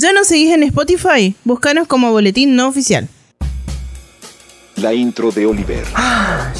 [0.00, 1.34] ¿Ya nos seguís en Spotify?
[1.42, 3.08] Búscanos como Boletín No Oficial.
[4.76, 5.84] La intro de Oliver.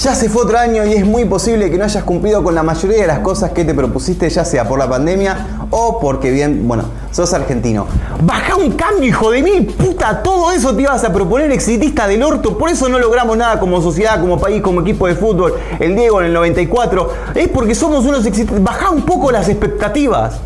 [0.03, 2.65] Ya se fue otro año y es muy posible que no hayas cumplido con la
[2.65, 6.67] mayoría de las cosas que te propusiste, ya sea por la pandemia o porque bien,
[6.67, 7.87] bueno, sos argentino.
[8.23, 12.25] Baja un cambio, hijo de mil puta, todo eso te ibas a proponer exitista del
[12.25, 15.55] orto, por eso no logramos nada como sociedad, como país, como equipo de fútbol.
[15.79, 18.63] El Diego en el 94, es porque somos unos exitistas.
[18.63, 20.41] Baja un poco las expectativas.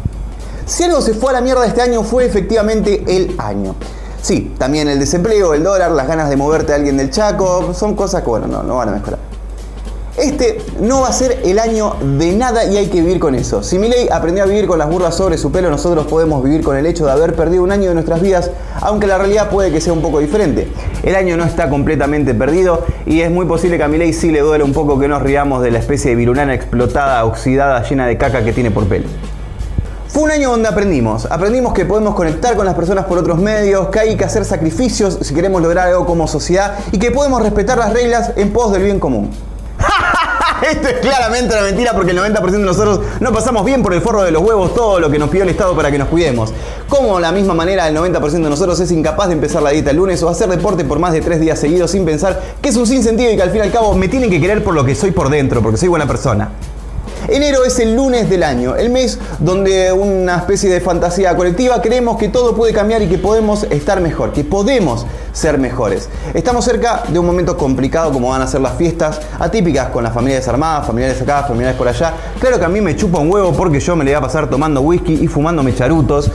[0.67, 3.75] Si algo se fue a la mierda este año fue efectivamente el año.
[4.21, 7.97] Sí, también el desempleo, el dólar, las ganas de moverte a alguien del Chaco, son
[7.97, 9.19] cosas que, bueno, no, no van a mejorar.
[10.17, 13.63] Este no va a ser el año de nada y hay que vivir con eso.
[13.63, 16.77] Si Milei aprendió a vivir con las burlas sobre su pelo, nosotros podemos vivir con
[16.77, 18.51] el hecho de haber perdido un año de nuestras vidas,
[18.83, 20.69] aunque la realidad puede que sea un poco diferente.
[21.03, 24.41] El año no está completamente perdido y es muy posible que a Milei sí le
[24.41, 28.19] duele un poco que nos riamos de la especie de virulana explotada, oxidada, llena de
[28.19, 29.09] caca que tiene por pelo.
[30.13, 31.27] Fue un año donde aprendimos.
[31.31, 35.17] Aprendimos que podemos conectar con las personas por otros medios, que hay que hacer sacrificios
[35.23, 38.83] si queremos lograr algo como sociedad y que podemos respetar las reglas en pos del
[38.83, 39.31] bien común.
[40.71, 44.03] Esto es claramente una mentira porque el 90% de nosotros no pasamos bien por el
[44.03, 46.53] forro de los huevos todo lo que nos pidió el Estado para que nos cuidemos.
[46.91, 49.93] Como de la misma manera el 90% de nosotros es incapaz de empezar la dieta
[49.93, 52.77] el lunes o hacer deporte por más de tres días seguidos sin pensar que es
[52.77, 54.85] un sinsentido y que al fin y al cabo me tienen que querer por lo
[54.85, 56.51] que soy por dentro, porque soy buena persona.
[57.29, 62.19] Enero es el lunes del año, el mes donde una especie de fantasía colectiva creemos
[62.19, 66.09] que todo puede cambiar y que podemos estar mejor, que podemos ser mejores.
[66.35, 70.13] Estamos cerca de un momento complicado como van a ser las fiestas atípicas con las
[70.13, 72.13] familias desarmadas, familiares acá, familiares por allá.
[72.41, 74.51] Claro que a mí me chupa un huevo porque yo me le voy a pasar
[74.51, 76.31] tomando whisky y fumándome charutos,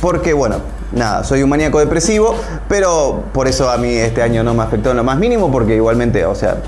[0.00, 0.56] porque bueno,
[0.92, 2.34] nada, soy un maníaco depresivo,
[2.68, 5.76] pero por eso a mí este año no me afectó en lo más mínimo, porque
[5.76, 6.58] igualmente, o sea,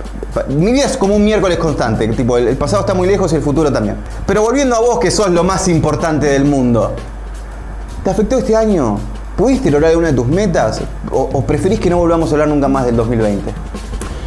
[0.48, 3.42] mi vida es como un miércoles constante, tipo, el, pasado está muy lejos y el
[3.42, 3.96] futuro también.
[4.26, 6.92] Pero volviendo a vos, que sos lo más importante del mundo,
[8.02, 8.98] ¿te afectó este año?
[9.36, 10.80] ¿Pudiste lograr alguna de tus metas?
[11.10, 13.52] ¿O, o preferís que no volvamos a hablar nunca más del 2020?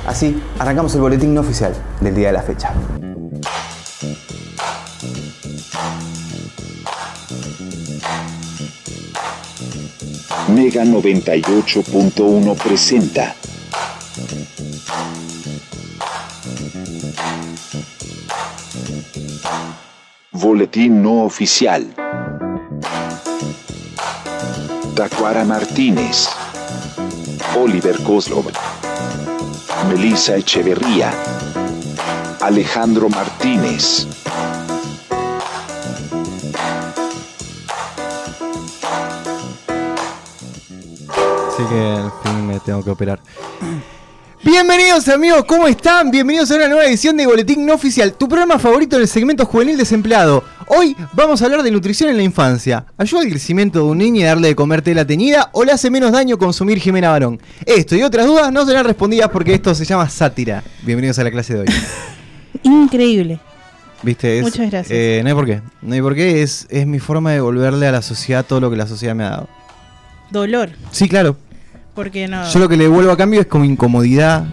[0.05, 2.73] Así, arrancamos el boletín no oficial del día de la fecha.
[10.47, 13.35] Mega 98.1 presenta.
[20.39, 21.95] Boletín no oficial.
[24.95, 26.29] Tacuara Martínez.
[27.55, 28.45] Oliver Kozlov.
[29.89, 31.11] Melissa Echeverría.
[32.39, 34.05] Alejandro Martínez.
[41.47, 43.19] Así que al fin me tengo que operar.
[44.47, 46.09] Bienvenidos amigos, ¿cómo están?
[46.09, 49.75] Bienvenidos a una nueva edición de Boletín No Oficial, tu programa favorito del segmento juvenil
[49.75, 50.41] desempleado.
[50.67, 52.85] Hoy vamos a hablar de nutrición en la infancia.
[52.97, 55.89] ¿Ayuda al crecimiento de un niño y darle de comer tela teñida o le hace
[55.89, 57.41] menos daño consumir Jimena Barón?
[57.65, 60.63] Esto y otras dudas no serán respondidas porque esto se llama sátira.
[60.83, 61.67] Bienvenidos a la clase de hoy.
[62.63, 63.41] Increíble.
[64.01, 64.37] ¿Viste?
[64.37, 64.91] Es, Muchas gracias.
[64.91, 65.61] eh, no hay por qué.
[65.81, 66.41] No hay por qué.
[66.41, 69.25] Es, es mi forma de devolverle a la sociedad todo lo que la sociedad me
[69.25, 69.49] ha dado.
[70.31, 70.69] Dolor.
[70.91, 71.35] Sí, claro.
[71.97, 72.47] Porque no.
[72.47, 74.45] Yo lo que le devuelvo a cambio es como incomodidad,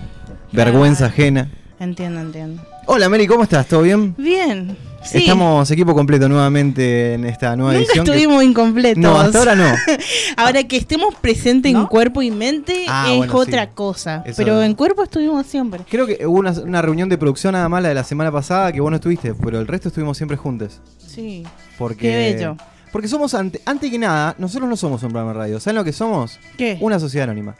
[0.51, 1.51] vergüenza ajena.
[1.79, 2.63] Entiendo, entiendo.
[2.87, 3.67] Hola Mary, ¿cómo estás?
[3.69, 4.15] ¿Todo bien?
[4.17, 4.75] Bien.
[5.05, 5.19] Sí.
[5.19, 8.07] Estamos equipo completo nuevamente en esta nueva Nunca edición.
[8.07, 8.97] que- estuvimos incompletos.
[9.03, 9.67] No, hasta ahora no.
[10.39, 13.71] Ahora que estemos presentes en cuerpo y mente Ah, es bueno, otra sí.
[13.75, 14.23] cosa.
[14.25, 15.83] Eso- Pero en cuerpo estuvimos siempre.
[15.91, 18.73] Creo que hubo una, una reunión de producción nada más la de la semana pasada
[18.73, 20.81] que vos no estuviste, pero el resto estuvimos siempre juntos.
[21.07, 21.45] Sí.
[21.77, 22.57] Porque, Qué bello.
[22.95, 25.59] Porque somos, ante, antes que nada, nosotros no somos un programa de radio.
[25.59, 26.39] ¿Saben lo que somos?
[26.57, 26.79] ¿Qué?
[26.81, 27.57] Una sociedad anónima.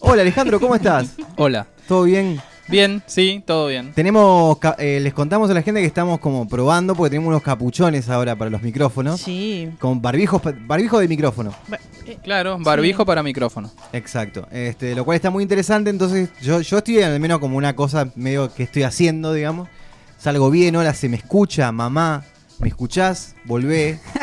[0.00, 1.10] Hola Alejandro, ¿cómo estás?
[1.36, 1.66] Hola.
[1.86, 2.40] ¿Todo bien?
[2.68, 3.92] Bien, sí, todo bien.
[3.92, 8.08] Tenemos, eh, les contamos a la gente que estamos como probando porque tenemos unos capuchones
[8.08, 9.20] ahora para los micrófonos.
[9.20, 9.68] Sí.
[9.78, 11.52] Con barbijos, barbijo de micrófono.
[11.68, 13.06] Ba- eh, Claro, barbijo Sí.
[13.06, 13.70] para micrófono.
[13.92, 14.48] Exacto.
[14.50, 15.90] Este, lo cual está muy interesante.
[15.90, 19.68] Entonces, yo, yo estoy al menos como una cosa medio que estoy haciendo, digamos.
[20.16, 22.24] Salgo bien, hola, se me escucha, mamá.
[22.58, 23.34] ¿Me escuchás?
[23.44, 24.00] Volvé.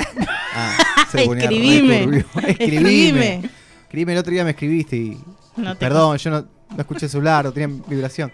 [0.56, 2.04] Ah, se ponía re Escribime.
[2.48, 2.50] Escribime.
[2.50, 3.50] Escribime.
[3.84, 5.18] Escribime, el otro día me escribiste y.
[5.58, 8.32] No te Perdón, yo no, no escuché el celular, o tenía vibración.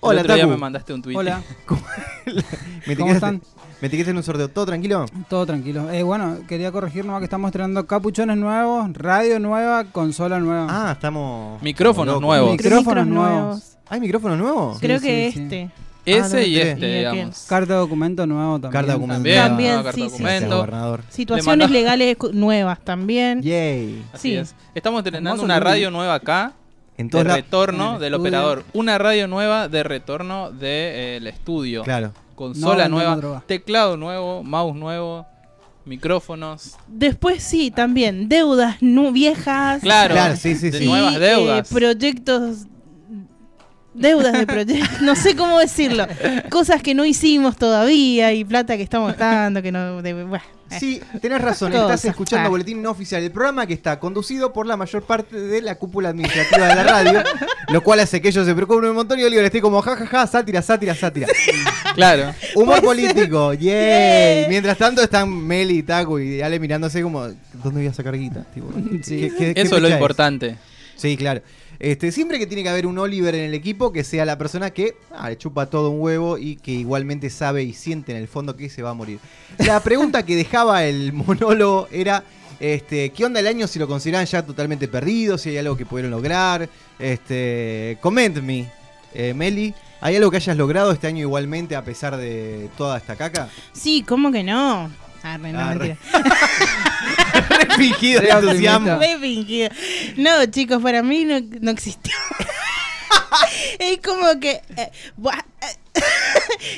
[0.00, 1.16] Hola, el otro día me mandaste un tweet.
[1.16, 1.42] Hola,
[2.86, 3.40] Me ¿Cómo están?
[3.80, 4.48] Me etiquetaste en un sorteo.
[4.48, 5.06] ¿Todo tranquilo?
[5.28, 5.90] todo tranquilo.
[5.90, 10.66] Eh, bueno, quería corregir nomás que estamos estrenando capuchones nuevos, radio nueva, consola nueva.
[10.70, 11.62] Ah, estamos.
[11.62, 12.52] Micrófonos nuevos.
[12.52, 13.76] Micrófonos nuevos.
[13.88, 14.78] ¿Hay micrófonos nuevos?
[14.80, 15.70] Creo Sí, que sí, sí.
[16.06, 16.92] Ese Ah, no y este, enteré.
[16.92, 17.46] ¿Y digamos.
[17.48, 18.72] Carta de documento nuevo también.
[18.72, 19.14] Carta de documento.
[19.16, 20.12] También, También, nueva carta sí, sí, sí.
[20.22, 20.56] Documento.
[20.56, 21.02] gobernador.
[21.10, 23.42] Situaciones manda- legales nuevas también.
[23.42, 24.04] Yay.
[24.12, 24.36] Así Sí.
[24.36, 24.54] es.
[24.74, 26.52] Estamos estrenando una radio nueva acá,
[26.96, 28.64] En de retorno En del operador.
[28.72, 31.82] Una radio nueva de retorno del estudio.
[31.82, 32.12] Claro.
[32.36, 35.26] Consola No, nueva, no, teclado nuevo, mouse nuevo.
[35.84, 36.76] micrófonos.
[36.88, 38.76] Después sí, también deudas
[39.12, 39.80] viejas.
[39.82, 40.84] Claro, Claro, sí, sí, de sí.
[40.86, 41.70] nuevas y, deudas.
[41.70, 42.66] eh, proyectos.
[43.96, 46.06] Deudas de proyectos, no sé cómo decirlo.
[46.50, 50.02] Cosas que no hicimos todavía y plata que estamos gastando, que no.
[50.02, 50.76] de- bueno, eh.
[50.80, 52.50] Sí, tenés razón, estás escuchando Ah.
[52.50, 56.08] Boletín No Oficial, el programa que está conducido por la mayor parte de la cúpula
[56.08, 57.22] administrativa de la radio,
[57.68, 60.60] lo cual hace que ellos se preocupen un montón y Oliver esté como jajaja, sátira,
[60.62, 61.28] sátira, sátira.
[61.94, 62.34] Claro.
[62.56, 64.46] Humor político, yay.
[64.48, 68.44] Mientras tanto están Meli, Taco y Ale mirándose como, ¿dónde voy a sacar guita?
[68.52, 68.68] Tipo,
[69.02, 69.20] Sí.
[69.20, 70.56] ¿qué- qué- qué Eso es lo importante.
[70.96, 71.42] Sí, claro.
[71.78, 74.70] Este, siempre que tiene que haber un Oliver en el equipo, que sea la persona
[74.70, 78.28] que ah, le chupa todo un huevo y que igualmente sabe y siente en el
[78.28, 79.18] fondo que se va a morir.
[79.58, 82.24] La pregunta que dejaba el monólogo era,
[82.60, 85.38] este, ¿qué onda el año si lo consideran ya totalmente perdido?
[85.38, 86.68] Si hay algo que pudieron lograr.
[86.98, 88.70] Este, comment me,
[89.14, 89.74] eh, Meli.
[90.00, 93.48] ¿Hay algo que hayas logrado este año igualmente a pesar de toda esta caca?
[93.72, 94.90] Sí, ¿cómo que no?
[95.34, 95.96] Ah, no, Ah, mentira.
[97.50, 98.98] Re fingido entusiasmo.
[98.98, 99.70] Re.
[100.16, 102.14] No, chicos, para mí no, no existió.
[103.78, 104.62] es como que.
[104.76, 105.38] eh, buah,
[105.94, 106.00] eh,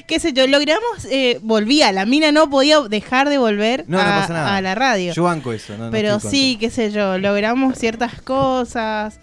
[0.06, 1.04] qué sé yo, logramos.
[1.10, 4.56] Eh, volvía, la mina no podía dejar de volver No, no a, pasa nada.
[4.56, 5.12] a la radio.
[5.12, 5.76] Yo banco eso.
[5.76, 9.18] no- no Pero sí, qué sé yo, logramos ciertas cosas.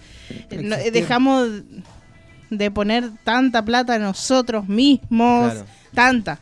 [0.51, 1.49] no- dejamos
[2.49, 5.51] de poner tanta plata nosotros mismos.
[5.51, 5.65] Claro.
[5.93, 6.39] Tanta.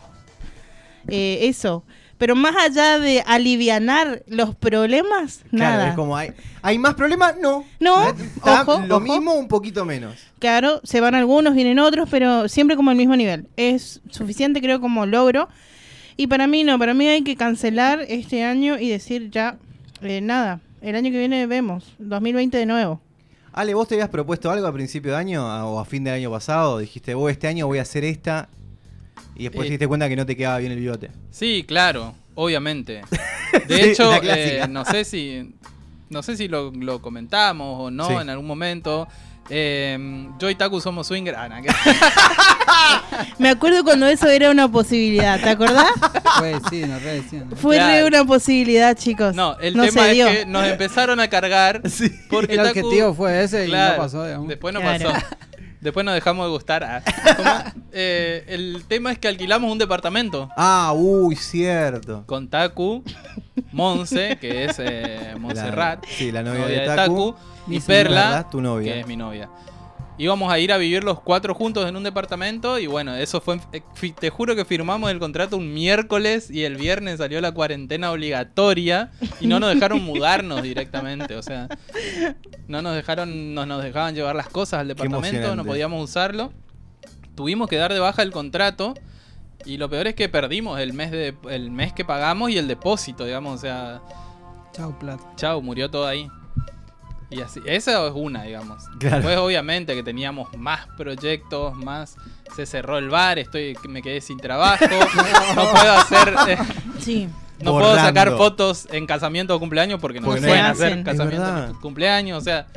[1.07, 1.83] Eh, eso.
[2.17, 5.89] Pero más allá de alivianar los problemas, Claro, nada.
[5.89, 6.31] es como, ¿hay,
[6.61, 7.35] ¿hay más problemas?
[7.41, 7.65] No.
[7.79, 9.03] No, Está ojo, lo ojo.
[9.03, 10.15] mismo, un poquito menos.
[10.39, 13.47] Claro, se van algunos, vienen otros, pero siempre como al mismo nivel.
[13.57, 15.49] Es suficiente, creo, como logro.
[16.15, 19.57] Y para mí no, para mí hay que cancelar este año y decir ya,
[20.01, 23.01] eh, nada, el año que viene vemos, 2020 de nuevo.
[23.51, 26.29] Ale, ¿vos te habías propuesto algo a principio de año o a fin del año
[26.31, 26.77] pasado?
[26.77, 28.47] Dijiste, vos este año voy a hacer esta
[29.35, 29.67] y después Eh.
[29.67, 31.11] te diste cuenta que no te quedaba bien el bigote.
[31.31, 33.01] Sí, claro, obviamente.
[33.67, 35.53] De Sí, hecho, eh, no sé si
[36.09, 38.13] no sé si lo, lo comentamos o no Sí.
[38.13, 39.07] en algún momento.
[39.49, 41.35] Eh, yo y Taku somos swinger.
[41.35, 41.49] Ah,
[43.39, 45.87] Me acuerdo cuando eso era una posibilidad, ¿te acordás?
[46.39, 47.21] Pues sí, nos re.
[47.55, 49.35] Fue re una posibilidad, chicos.
[49.35, 50.27] No, el no tema es dio.
[50.27, 51.81] que nos empezaron a cargar
[52.29, 54.47] porque El Taku- objetivo fue ese y no pasó, digamos.
[54.47, 55.11] Después no Claro.
[55.11, 55.25] pasó.
[55.83, 57.03] Después nos dejamos de gustar.
[57.37, 57.49] ¿cómo?
[57.91, 62.23] Eh, el tema es que alquilamos un departamento Ah, uy, cierto.
[62.25, 63.03] con Taku,
[63.71, 67.35] Monse, que es eh, Montserrat, La- sí, la novia de Taku.
[67.67, 68.47] Y Perla.
[68.51, 68.93] Tu novia.
[68.93, 69.49] que es mi novia.
[70.17, 73.59] Íbamos a ir a vivir los cuatro juntos en un departamento y bueno, eso fue,
[73.71, 73.81] eh,
[74.19, 79.11] te juro que firmamos el contrato un miércoles y el viernes salió la cuarentena obligatoria
[79.39, 81.67] y no nos dejaron mudarnos directamente, o sea,
[82.67, 86.53] no nos dejaron, no nos dejaban llevar las cosas al departamento, no podíamos usarlo.
[87.35, 88.93] Tuvimos que dar de baja el contrato
[89.65, 92.67] y lo peor es que perdimos el mes de el mes que pagamos y el
[92.67, 94.01] depósito, digamos, o sea,
[94.73, 95.23] Chau, plata.
[95.35, 96.29] Chao, murió todo ahí.
[97.33, 98.83] Y así, esa es una, digamos.
[98.99, 99.17] Claro.
[99.17, 102.15] Después, obviamente, que teníamos más proyectos, más.
[102.55, 104.85] Se cerró el bar, estoy, me quedé sin trabajo.
[105.55, 106.35] no puedo hacer.
[106.49, 106.57] eh,
[106.99, 107.27] Sí.
[107.59, 112.37] no puedo sacar fotos en casamiento o cumpleaños porque no pueden hacer ni cumpleaños.
[112.37, 112.67] O sea,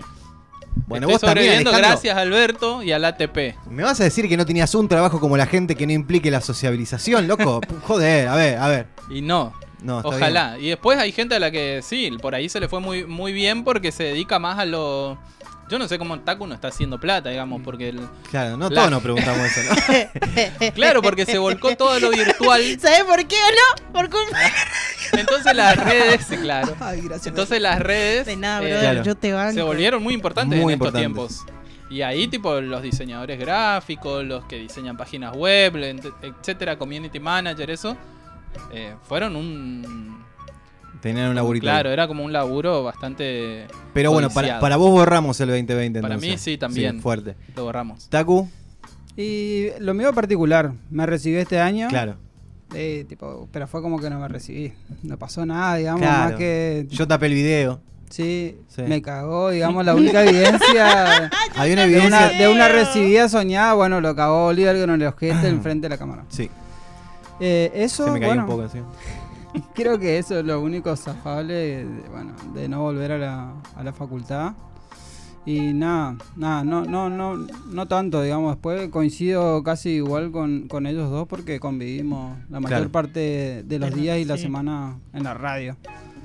[0.87, 1.89] Bueno, estoy vos también, sobreviviendo Alejandro.
[1.91, 3.55] gracias a Alberto y al ATP.
[3.71, 6.31] ¿Me vas a decir que no tenías un trabajo como la gente que no implique
[6.31, 7.61] la sociabilización, loco?
[7.83, 8.87] Joder, a ver, a ver.
[9.11, 9.53] Y no.
[9.87, 10.59] No, está Ojalá.
[10.59, 13.33] Y después hay gente a la que sí, por ahí se le fue muy, muy
[13.33, 15.17] bien porque se dedica más a lo.
[15.69, 18.01] Yo no sé cómo Taku no está haciendo plata, digamos, porque el.
[18.31, 20.71] Claro, no La- todos nos preguntamos eso, ¿no?
[20.75, 22.63] Claro, porque se volcó todo lo virtual.
[22.81, 23.93] ¿Sabes por qué o no?
[23.93, 24.39] Por culpa
[25.13, 26.75] Entonces las redes, claro.
[26.81, 27.29] Ay, gracias.
[27.29, 28.79] Entonces las redes de nada, eh.
[28.79, 29.03] Claro.
[29.03, 29.55] Yo te banco.
[29.55, 31.45] se volvieron muy importantes Muy en estos tiempos.
[31.89, 35.77] Y ahí, tipo, los diseñadores gráficos, los que diseñan páginas web,
[36.21, 37.97] etcétera, community manager, eso,
[38.73, 40.17] eh, fueron un.
[41.01, 41.65] Tenían un laburito.
[41.65, 43.67] Claro, era como un laburo bastante.
[43.93, 46.31] Pero bueno, para, para vos borramos el 2020 Para entonces.
[46.33, 47.01] mí sí, también.
[47.01, 47.37] fuerte.
[47.55, 48.09] Lo borramos.
[48.09, 48.49] Taku,
[49.17, 51.89] Y lo mío particular, me recibí este año.
[51.89, 52.17] claro.
[52.75, 54.73] Eh, tipo, pero fue como que no me recibí.
[55.05, 56.31] No pasó nada, digamos, Claro.
[56.31, 56.87] más que.
[56.91, 57.81] Yo tapé el video.
[58.11, 58.83] Sí, Sí.
[58.83, 62.07] me cagó, digamos, la única evidencia Había una de evidencia.
[62.09, 65.99] una, de una recibida soñada, bueno, lo cagó Oliver con el ojete enfrente de la
[65.99, 66.25] cámara.
[66.29, 66.51] Sí,
[67.41, 68.79] Eh, eso, se me cayó bueno, un poco así.
[69.75, 73.83] creo que eso es lo único zafable, de, bueno, de no volver a la, a
[73.83, 74.53] la facultad.
[75.49, 80.87] Y nada, nada, no, no, no, no tanto, digamos, después coincido casi igual con, con
[80.89, 82.91] ellos dos porque convivimos la mayor Claro.
[82.91, 85.77] parte de los Pero días y la semana en la radio.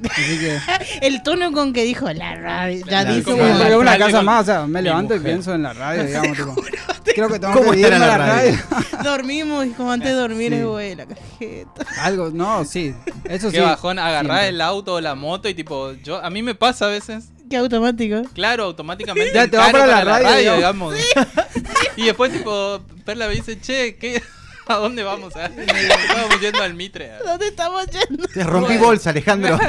[0.10, 0.58] Así que
[1.06, 2.84] El tono con que dijo la radio.
[2.89, 3.32] Ya dice
[3.77, 6.56] una casa más, o sea, me levanto y pienso en la radio, digamos, tipo.
[7.15, 8.58] Creo que tengo ¿Cómo que estar en irme la a la radio?
[8.70, 8.88] radio.
[9.03, 10.58] Dormimos y como antes de dormir Sí.
[10.60, 11.86] es güey, la cajeta.
[12.01, 12.94] Algo, no, sí.
[13.25, 13.58] Eso sí.
[13.58, 14.48] Qué bajón, agarrar siempre.
[14.50, 17.58] el auto o la moto y tipo, yo a mí me pasa a veces, Qué
[17.58, 18.22] automático.
[18.34, 20.96] claro, automáticamente Ya te va encaro para la radio, digamos.
[21.98, 24.24] Y después tipo, Perla me dice, che, ¿qué?
[24.68, 25.36] ¿a dónde vamos?
[25.36, 27.12] Ah, Estábamos yendo al Mitre.
[27.25, 28.25] ¿Dónde estamos yendo?
[28.27, 29.60] Te rompí bolsa, Alejandro.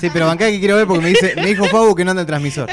[0.00, 2.22] sí, pero bancá que quiero ver porque me dice, me dijo Fabu que no anda
[2.22, 2.68] el transmisor.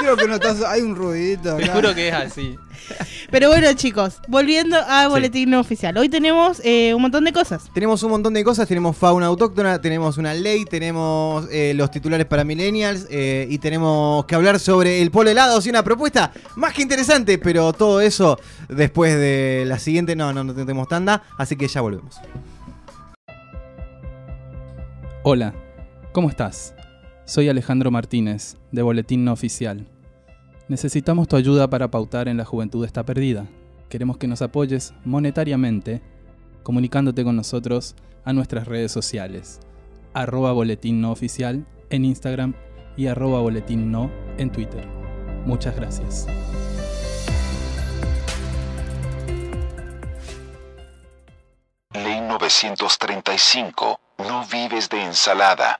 [0.00, 0.62] Creo que no estás.
[0.62, 1.56] Hay un ruidito.
[1.56, 1.74] Te acá.
[1.74, 2.58] juro que es así.
[3.30, 5.96] Pero bueno, chicos, volviendo al boletín oficial.
[5.98, 7.68] Hoy tenemos eh, un montón de cosas.
[7.74, 12.26] Tenemos un montón de cosas, tenemos fauna autóctona, tenemos una ley, tenemos eh, los titulares
[12.26, 16.72] para millennials eh, y tenemos que hablar sobre el polo helado, y una propuesta más
[16.72, 18.38] que interesante, pero todo eso
[18.68, 22.16] después de la siguiente, no, no, no tenemos tanda, así que ya volvemos.
[25.22, 25.52] Hola,
[26.12, 26.74] ¿cómo estás?
[27.28, 29.86] Soy Alejandro Martínez, de Boletín No Oficial.
[30.66, 33.46] Necesitamos tu ayuda para pautar en La Juventud está perdida.
[33.90, 36.00] Queremos que nos apoyes monetariamente,
[36.62, 39.60] comunicándote con nosotros a nuestras redes sociales,
[40.14, 42.54] arroba boletín no oficial en Instagram
[42.96, 44.88] y arroba boletín no en Twitter.
[45.44, 46.26] Muchas gracias.
[51.92, 54.00] Ley 935.
[54.16, 55.78] No vives de ensalada.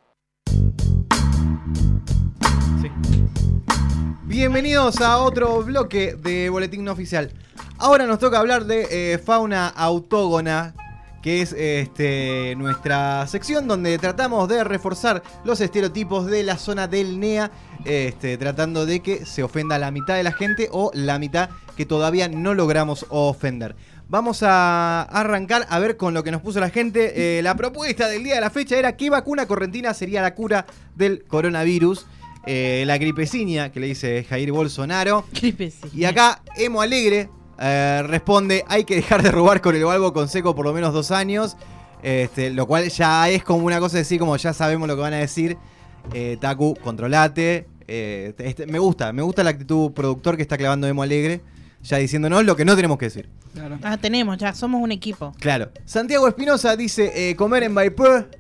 [4.39, 7.33] Bienvenidos a otro bloque de Boletín No Oficial.
[7.77, 10.75] Ahora nos toca hablar de eh, fauna autógona,
[11.23, 17.19] que es este, nuestra sección donde tratamos de reforzar los estereotipos de la zona del
[17.19, 17.51] NEA,
[17.85, 21.85] este, tratando de que se ofenda la mitad de la gente o la mitad que
[21.85, 23.75] todavía no logramos ofender.
[24.09, 27.39] Vamos a arrancar a ver con lo que nos puso la gente.
[27.39, 30.65] Eh, la propuesta del día de la fecha era qué vacuna correntina sería la cura
[30.95, 32.07] del coronavirus.
[32.51, 35.27] Eh, la gripeciña, que le dice Jair Bolsonaro.
[35.95, 37.29] Y acá Emo Alegre
[37.61, 40.95] eh, responde, hay que dejar de robar con el Balbo con seco por lo menos
[40.95, 41.59] dos años.
[42.03, 45.03] Este, lo cual ya es como una cosa de decir, como ya sabemos lo que
[45.03, 45.59] van a decir.
[46.15, 47.67] Eh, Taku, controlate.
[47.87, 51.43] Eh, este, me gusta, me gusta la actitud productor que está clavando Emo Alegre.
[51.83, 53.29] Ya diciéndonos lo que no tenemos que decir.
[53.53, 53.79] Claro.
[53.83, 55.35] Ah, tenemos, ya, somos un equipo.
[55.39, 55.71] Claro.
[55.85, 58.31] Santiago Espinosa dice, eh, comer en Vaipur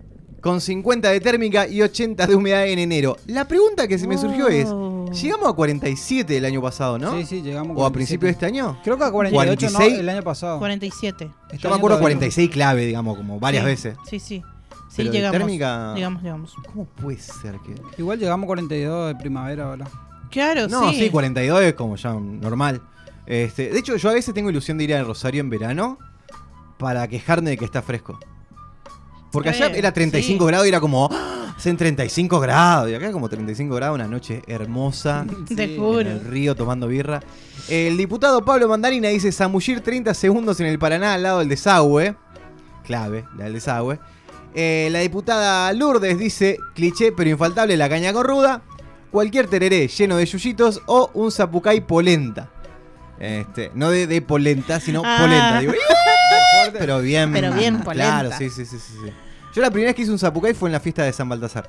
[0.48, 3.16] con 50 de térmica y 80 de humedad en enero.
[3.26, 5.10] La pregunta que se me surgió es, Oh.
[5.12, 7.16] llegamos a 47 el año pasado, ¿no?
[7.18, 7.76] Sí, sí, llegamos.
[7.76, 7.92] ¿O a 47.
[7.92, 8.78] principio de este año?
[8.82, 10.00] Creo que a 48 no, 46.
[10.00, 10.58] el año pasado.
[10.58, 11.24] 47.
[11.26, 12.18] Yo Este me año acuerdo todavía no.
[12.20, 13.96] 46 clave, digamos, como varias Sí, veces.
[14.08, 14.42] Sí, sí.
[14.88, 15.38] Sí, Pero de llegamos.
[15.38, 16.54] térmica- Llegamos, llegamos.
[16.72, 17.74] ¿Cómo puede ser que.?
[17.98, 19.86] Igual llegamos a 42 de primavera ahora.
[20.30, 20.98] Claro, No, sí.
[20.98, 22.80] sí, 42 es como ya normal.
[23.26, 25.98] Este, de hecho, yo a veces tengo ilusión de ir a Rosario en verano
[26.78, 28.18] para quejarme de que está fresco.
[29.30, 30.46] Porque allá era 35 sí.
[30.48, 31.54] grados y era como, ¡Ah!
[31.56, 32.90] hacen 35 grados.
[32.90, 35.26] Y acá como 35 grados, una noche hermosa.
[35.54, 36.00] Te Sí, juro.
[36.00, 37.20] en el río tomando birra.
[37.68, 42.14] El diputado Pablo Mandarina dice zamullir 30 segundos en el Paraná al lado del desagüe.
[42.84, 43.98] Clave, la del desagüe.
[44.54, 48.62] Eh, la diputada Lourdes dice cliché pero infaltable la caña corruda.
[49.10, 52.50] Cualquier tereré lleno de yuyitos o un zapucay polenta.
[53.20, 55.18] Este, no de, de polenta, sino Ah.
[55.20, 55.60] polenta.
[55.60, 55.72] Digo,
[56.78, 57.32] pero bien.
[57.32, 58.38] Pero bien Claro, polenta.
[58.38, 59.12] sí, sí, sí, sí, sí.
[59.54, 61.68] Yo la primera vez que hice un zapucay fue en la fiesta de San Baltasar.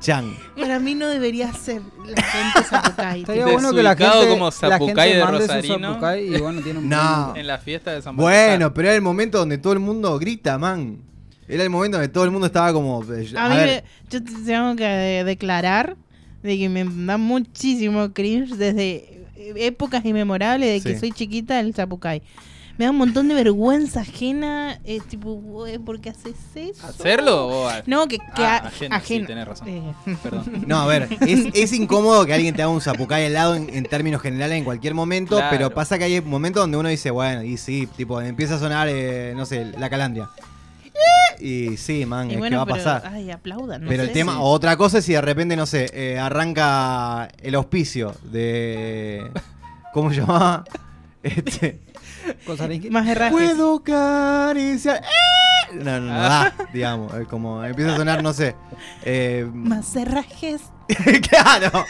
[0.00, 0.36] Chan.
[0.56, 3.20] Para mí no debería ser la gente zapucay.
[3.22, 5.88] Estaría bueno que la gente, como la zapucay gente de Rosarino.
[5.94, 7.34] zapucay y bueno, tiene un No.
[7.34, 8.72] En la fiesta de San Bueno, Baltasar.
[8.74, 10.98] pero era el momento donde todo el mundo grita, man.
[11.48, 13.02] Era el momento donde todo el mundo estaba como.
[13.12, 15.96] eh, A, A, mí ver, me- yo te tengo que de- declarar
[16.42, 19.24] de que me da muchísimo cringe desde
[19.56, 21.00] épocas inmemorables de que Sí.
[21.00, 22.22] soy chiquita el zapucay.
[22.78, 26.86] Me da un montón de vergüenza ajena, eh, tipo, "Güey, ¿por qué haces eso?
[26.86, 29.68] ¿Hacerlo o a- No, que, que Ah, a- ajeno, sí, tenés razón.
[29.68, 30.44] Eh, Perdón.
[30.66, 33.70] No, a ver, es, es incómodo que alguien te haga un zapucay al lado en,
[33.70, 35.48] en términos generales en cualquier momento, Claro.
[35.50, 38.88] pero pasa que hay momentos donde uno dice, bueno, y sí, tipo, empieza a sonar,
[38.90, 40.28] eh, no sé, la calandria.
[41.38, 43.02] Y sí, man, y es que va a pasar.
[43.12, 43.82] Ay, aplaudan.
[43.82, 44.38] no pero el tema, sí.
[44.40, 49.30] otra cosa es si de repente, no sé, eh, arranca el auspicio de.
[49.92, 50.64] ¿Cómo se llamaba?
[51.22, 51.80] Este.
[52.90, 53.32] Más herrajes.
[53.32, 54.96] Puedo acariciar.
[55.04, 55.74] ¡Eh!
[55.74, 56.52] No, no, no Ah.
[56.56, 57.12] da, digamos.
[57.14, 58.54] es Como empieza a sonar, no sé.
[59.04, 60.62] eh, Más herrajes.
[61.30, 61.84] claro.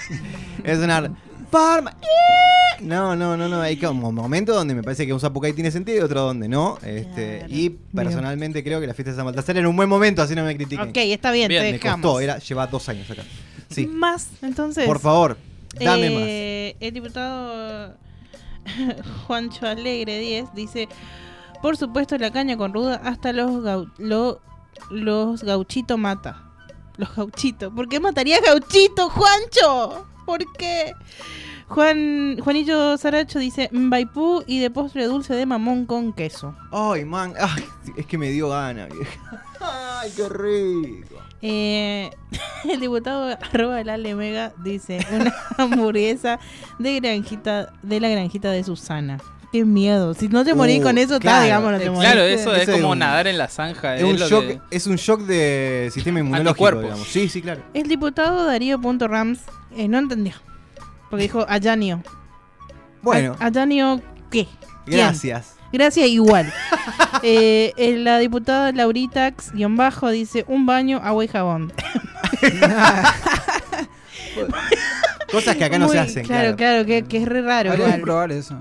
[0.65, 1.11] Es sonar.
[1.51, 1.93] Farma.
[2.03, 2.83] ¡Eh!
[2.83, 3.61] No, no, no, no.
[3.61, 6.79] Hay como momentos donde me parece que un zapucay tiene sentido y otro donde no.
[6.83, 7.55] Este, Claro.
[7.55, 10.45] y personalmente creo que la fiesta de San Baltasar era un buen momento, así no
[10.45, 10.89] me critiquen.
[10.89, 12.03] Ok, está bien, Bien, te me dejamos.
[12.03, 13.23] costó, era, lleva dos años acá.
[13.71, 13.87] Sí.
[13.87, 14.85] Más, entonces.
[14.87, 15.37] Por favor,
[15.79, 17.95] dame Eh, El diputado
[19.27, 20.89] Juancho Alegre 10 dice,
[21.63, 24.41] por supuesto la caña con ruda hasta los gau- lo-
[24.91, 26.43] los gauchito mata.
[26.97, 27.73] Los gauchitos.
[27.75, 30.07] ¿Por qué mataría gauchito, Juancho?
[30.25, 30.93] ¿Por qué?
[31.69, 36.55] Juan Juanillo Saracho dice Mbaipú y de postre dulce de mamón con queso.
[36.71, 37.35] Ay, man.
[37.41, 37.65] Ay,
[37.97, 39.45] es que me dio gana, vieja.
[40.01, 41.17] Ay, qué rico.
[41.49, 42.11] Eh,
[42.69, 46.41] el diputado arroba el Ale Mega dice una hamburguesa
[46.81, 49.19] de granjita de la granjita de Susana.
[49.53, 50.13] Qué miedo.
[50.15, 52.01] Si no te morís Uh, con eso, está, digamos, no te morís.
[52.11, 53.95] Claro, eso es es como un- nadar en la zanja.
[53.97, 57.07] Es un, lo shock, que- es un shock de sistema inmunológico, digamos.
[57.07, 57.63] Sí, sí, claro.
[57.73, 59.39] El diputado Darío Punto Rams
[59.77, 60.35] eh, no entendió.
[61.11, 62.03] Porque dijo Ayanio.
[63.03, 64.01] Bueno, A- Ayanio,
[64.31, 64.49] ¿qué?
[64.85, 64.99] ¿Quién?
[64.99, 65.55] gracias.
[65.73, 66.53] Gracias, igual.
[67.23, 71.73] Eh, eh, la diputada Lauritax, guion bajo, dice un baño, agua y jabón.
[75.31, 76.85] Cosas que acá no Muy- se hacen, Claro, claro.
[76.87, 77.73] que, que es re raro.
[77.73, 78.55] Habría que probar eso.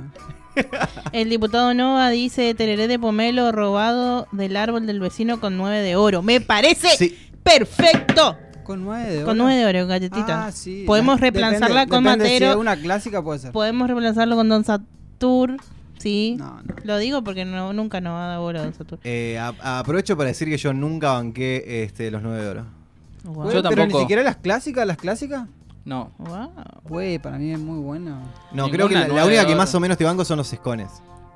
[0.55, 0.65] eh.
[1.11, 5.95] El diputado Nova dice tereré de pomelo robado del árbol del vecino con nueve de
[5.95, 6.21] oro.
[6.21, 7.17] Me parece Sí.
[7.43, 8.37] perfecto.
[8.63, 9.25] Con nueve de oro.
[9.27, 10.47] Con nueve de oro, galletita.
[10.47, 10.83] Ah, sí.
[10.87, 12.51] Podemos Depende- reemplazarla con depende Si Matero.
[12.51, 13.51] es una clásica puede ser.
[13.51, 15.57] Podemos reemplazarlo con Don Satur.
[15.99, 16.35] Sí.
[16.37, 16.75] No, no.
[16.83, 18.99] Lo digo porque no, nunca nos va a dar oro Don Satur.
[19.03, 22.65] Eh, a- aprovecho para decir que yo nunca banqué este, los 9 de oro.
[23.23, 23.45] Wow.
[23.51, 23.99] Yo Pero ni tampoco.
[24.01, 25.47] siquiera las clásicas, las clásicas.
[25.83, 26.11] No.
[26.17, 26.51] Wow.
[26.83, 28.19] Güey, para mí es muy bueno.
[28.51, 29.57] No, Ninguna creo que la, la nueve única que oro.
[29.57, 30.89] más o menos te banco son los escones.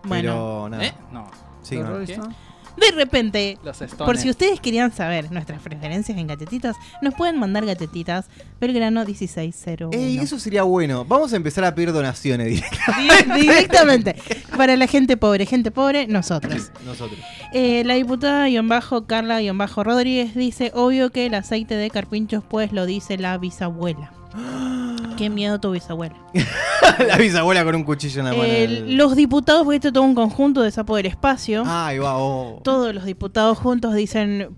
[0.03, 0.21] Bueno.
[0.33, 0.85] Pero nada.
[0.85, 0.93] ¿Eh?
[1.11, 1.27] No.
[1.63, 1.91] Sí, ¿Los no.
[1.93, 2.13] Rolling ¿Qué?
[2.13, 2.37] Stones?
[2.79, 7.65] De repente, Los por si ustedes querían saber nuestras preferencias en galletitas, nos pueden mandar
[7.65, 8.27] galletitas
[8.59, 9.91] Belgrano 1601.
[9.93, 11.05] Ey, eso sería bueno.
[11.05, 12.97] Vamos a empezar a pedir donaciones directas.
[13.35, 14.15] Di- Directamente.
[14.55, 16.71] Para la gente pobre, gente pobre, nosotros.
[16.85, 17.19] Nosotros.
[17.53, 22.43] Eh, la diputada guion bajo Carla bajo Rodríguez dice, obvio que el aceite de carpinchos
[22.47, 24.11] pues lo dice la bisabuela.
[25.17, 26.15] Qué miedo tu bisabuela.
[27.07, 28.43] la bisabuela con un cuchillo en la mano.
[28.45, 31.63] Eh, los diputados, porque esto todo un conjunto de sapo del espacio.
[31.65, 32.61] Ahí va, oh.
[32.63, 34.55] Todos los diputados juntos dicen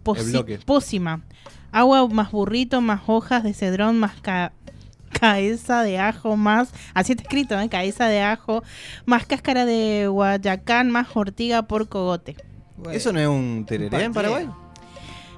[0.65, 1.21] pócima.
[1.71, 4.51] Agua más burrito, más hojas de cedrón, más ca-
[5.19, 6.73] cabeza de ajo, más...
[6.93, 7.69] Así está escrito, ¿eh?
[7.69, 8.63] Cabeza de ajo,
[9.05, 12.35] más cáscara de guayacán, más ortiga por cogote.
[12.91, 14.49] ¿Eso no es un tereré en Paraguay?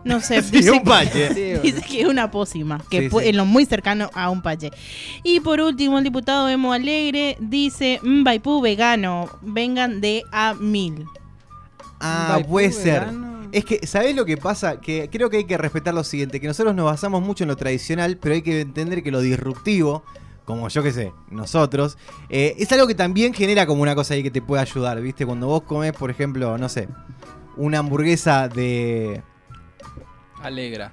[0.04, 1.28] No sé, Sí, dice, un que, pache.
[1.34, 1.62] Sí, güey.
[1.62, 3.30] dice que es una pócima, que Sí, pu- sí.
[3.30, 4.72] en lo muy cercano a un pache.
[5.24, 11.06] Y por último, el diputado Emo Alegre dice, Mbaipú vegano, vengan de a mil.
[12.00, 13.02] Ah, puede ser.
[13.02, 13.34] vegano.
[13.52, 14.82] Es que, ¿sabés lo que pasa?
[14.82, 17.56] Que creo que hay que respetar lo siguiente, que nosotros nos basamos mucho en lo
[17.56, 20.04] tradicional, pero hay que entender que lo disruptivo,
[20.44, 21.98] como yo que sé, nosotros,
[22.30, 25.26] eh, es algo que también genera como una cosa ahí que te puede ayudar, ¿viste?
[25.26, 26.89] Cuando vos comes, por ejemplo, no sé,
[27.56, 29.22] una hamburguesa de...
[30.43, 30.91] Alegra.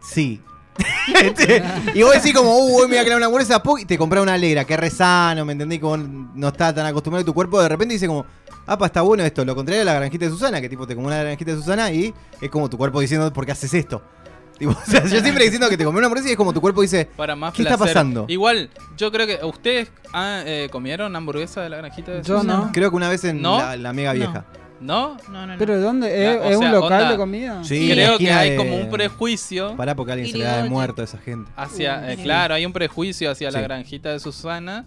[0.00, 0.40] Sí.
[1.94, 4.22] Y vos decís como, uh, hoy me voy a crear una hamburguesa, y te comprás
[4.22, 5.78] una alegra, que es re sano, ¿me entendés?
[5.78, 8.24] Que vos no está tan acostumbrado a tu cuerpo, de repente dice como,
[8.66, 11.08] apa, está bueno esto, lo contrario a la granjita de Susana, que tipo te como
[11.08, 14.02] una granjita de Susana y es como tu cuerpo diciendo, ¿por qué haces esto?
[14.58, 16.60] Tipo, o sea, yo siempre diciendo que te comí una hamburguesa y es como tu
[16.60, 18.26] cuerpo dice, Para más ¿Qué está pasando?
[18.28, 22.66] Igual, yo creo que ustedes ah, eh, comieron hamburguesa de la granjita de Yo Susana?
[22.66, 22.70] no.
[22.72, 23.58] creo que una vez en ¿No?
[23.58, 24.18] la, la mega No.
[24.20, 24.44] vieja.
[24.82, 25.16] ¿No?
[25.28, 25.54] No, no, no.
[25.58, 26.32] ¿Pero de dónde?
[26.34, 27.64] ¿Es, o es un local onda- de comida?
[27.64, 30.30] Sí, en la Creo que esquina hay de- como un prejuicio Pará porque a alguien
[30.32, 30.72] se le da de Irigoyen.
[30.72, 31.50] muerto a esa gente.
[31.56, 32.12] hacia...
[32.12, 32.22] eh, Sí.
[32.24, 33.64] claro, hay un prejuicio hacia la Sí.
[33.64, 34.84] granjita de Susana.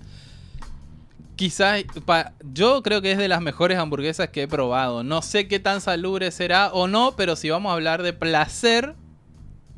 [1.36, 5.04] Quizás, pa- yo creo que es de las mejores hamburguesas que he probado.
[5.04, 8.96] No sé qué tan salubre será o no, pero si vamos a hablar de placer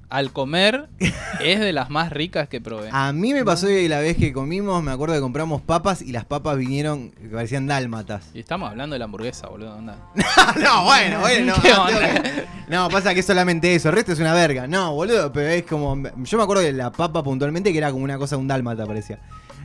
[0.09, 0.87] al comer,
[1.43, 2.89] es de las más ricas que probé.
[2.91, 6.11] A mí me pasó que la vez que comimos, me acuerdo que compramos papas y
[6.11, 8.29] las papas vinieron, que parecían dálmatas.
[8.33, 9.75] Y estamos hablando de la hamburguesa, boludo.
[9.75, 9.97] onda.
[10.61, 11.53] no, bueno, bueno,
[12.69, 12.85] no.
[12.85, 13.89] No, pasa que es solamente eso.
[13.89, 14.67] El resto es una verga.
[14.67, 16.01] No, boludo, pero es como.
[16.23, 19.19] Yo me acuerdo de la papa puntualmente que era como una cosa, un dálmata parecía.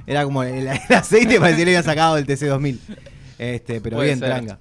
[0.07, 2.79] Era como el, el aceite parecía que le había sacado del TC2000.
[3.39, 4.29] Este, pero Puede bien, ser.
[4.29, 4.59] tranca.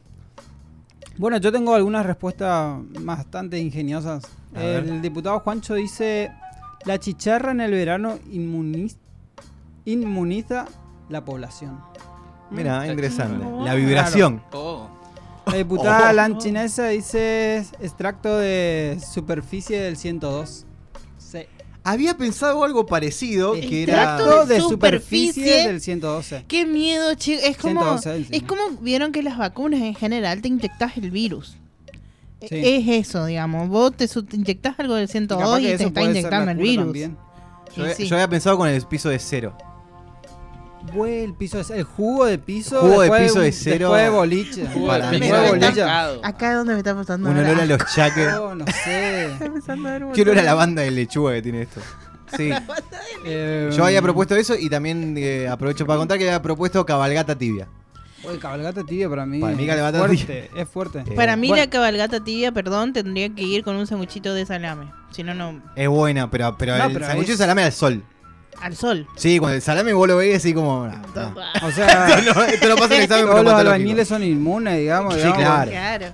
[1.17, 4.23] Bueno, yo tengo algunas respuestas bastante ingeniosas.
[4.55, 4.83] A ver.
[4.85, 6.31] El diputado Juancho dice,
[6.85, 8.97] la chicharra en el verano inmuniz-
[9.85, 10.65] inmuniza
[11.09, 11.79] la población.
[12.49, 13.37] Mira, Mm, interesante.
[13.37, 13.65] claro.
[13.65, 14.41] La vibración.
[14.51, 14.87] Oh.
[15.45, 16.13] La diputada Oh.
[16.13, 20.65] Lanchinesa dice extracto de superficie del 102.
[21.83, 23.93] Había pensado algo parecido que era.
[24.03, 25.67] Extracto de, de superficie, superficie.
[25.67, 26.45] del 112.
[26.47, 27.43] Qué miedo, chicos.
[27.43, 28.27] Es como, 112, sí.
[28.35, 31.55] es como vieron que las vacunas en general te inyectas el virus.
[32.39, 32.55] E- Sí.
[32.63, 33.67] Es eso, digamos.
[33.69, 36.85] Vos te, inyectás algo del Y capaz 102 que y te está inyectando el virus.
[36.85, 37.17] también.
[37.75, 38.07] Yo, Y había- sí.
[38.07, 39.55] yo había pensado con el piso de cero.
[40.93, 42.81] Güey, el piso es el jugo de piso.
[42.81, 43.89] Jugo de piso de un- cero.
[43.91, 44.67] Después de boliche.
[44.73, 46.21] Jugo Para de mí estancado.
[46.23, 48.27] Acá es donde me está pasando Un olor a los chaques.
[48.39, 49.25] Oh, no sé.
[49.31, 51.81] Está empezando a ver un Qué olor a la banda de lechuga que tiene esto.
[52.37, 52.49] Sí.
[53.25, 57.37] Eh, Yo había propuesto eso y también eh, aprovecho para contar que había propuesto cabalgata
[57.37, 57.67] tibia.
[58.23, 59.39] Oye, cabalgata tibia para mí.
[59.39, 60.99] Para mí cabalgata fuerte, Es fuerte.
[61.07, 61.63] Eh, Para mí Bueno.
[61.63, 64.91] la cabalgata tibia, perdón, tendría que ir con un sanguchito de salame.
[65.11, 65.61] Si no, no...
[65.75, 68.03] Es buena, pero, pero No, el pero sanguchito es- de salame al sol.
[68.59, 69.07] Al sol.
[69.15, 70.87] Sí, cuando el salame vos lo veis así como.
[70.87, 71.67] nah, nah.
[71.67, 75.13] O sea, No, esto no pasa en el examen todos los albañiles son inmunes, digamos.
[75.13, 75.43] Sí, digamos.
[75.43, 75.71] claro.
[75.71, 76.05] Claro.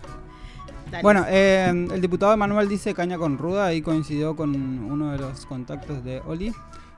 [0.91, 1.03] Dale.
[1.03, 5.45] Bueno, eh, el diputado Emanuel dice caña con ruda, ahí coincidió con uno de los
[5.45, 6.53] contactos de Oli.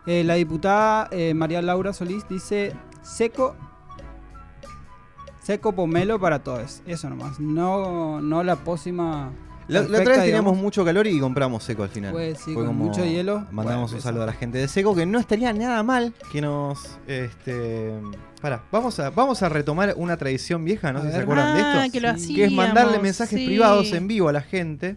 [0.06, 3.56] Eh, la diputada eh, María Laura Solís dice seco,
[5.42, 6.82] seco pomelo para todos.
[6.86, 9.32] Eso nomás, no, no la pócima.
[9.70, 10.58] La, la otra vez teníamos digamos.
[10.58, 12.12] mucho calor y compramos seco al final.
[12.12, 13.48] Pues sí, con mucho hielo.
[13.52, 16.42] Mandamos Bueno, un saludo a la gente de seco que no estaría nada mal que
[16.42, 16.98] nos.
[17.08, 17.92] Este.
[18.42, 21.56] Pará, vamos a, vamos a retomar una tradición vieja, no A sé si se acuerdan
[21.56, 21.92] de Ah, esto.
[21.94, 22.36] que lo Sí.
[22.36, 23.46] Que es mandarle mensajes sí.
[23.46, 24.96] privados en vivo a la gente.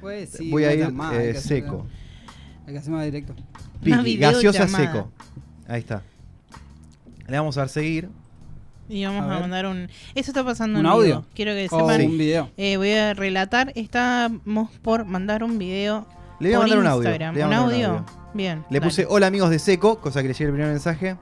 [0.00, 1.86] Pues sí, Voy a ir eh, seco.
[2.66, 3.34] Hay que hacer más directo.
[3.82, 5.10] Piqui, gaseosa seco.
[5.68, 6.02] Ahí está.
[7.26, 8.08] Le vamos a dar seguir.
[8.88, 9.88] Y vamos A a, mandar un.
[10.14, 11.04] Eso está pasando ¿Un en audio?
[11.20, 11.24] vivo.
[11.34, 12.06] Quiero que O sepan.
[12.06, 12.50] un video.
[12.56, 13.72] Eh, voy a relatar.
[13.74, 16.06] Estamos por mandar un video.
[16.40, 17.10] Le voy a mandar un audio.
[17.10, 18.04] Le voy a ¿Un audio?
[18.34, 18.58] Bien.
[18.70, 18.80] Le dale.
[18.82, 21.16] puse hola amigos de Seco, cosa que le llegue el primer mensaje.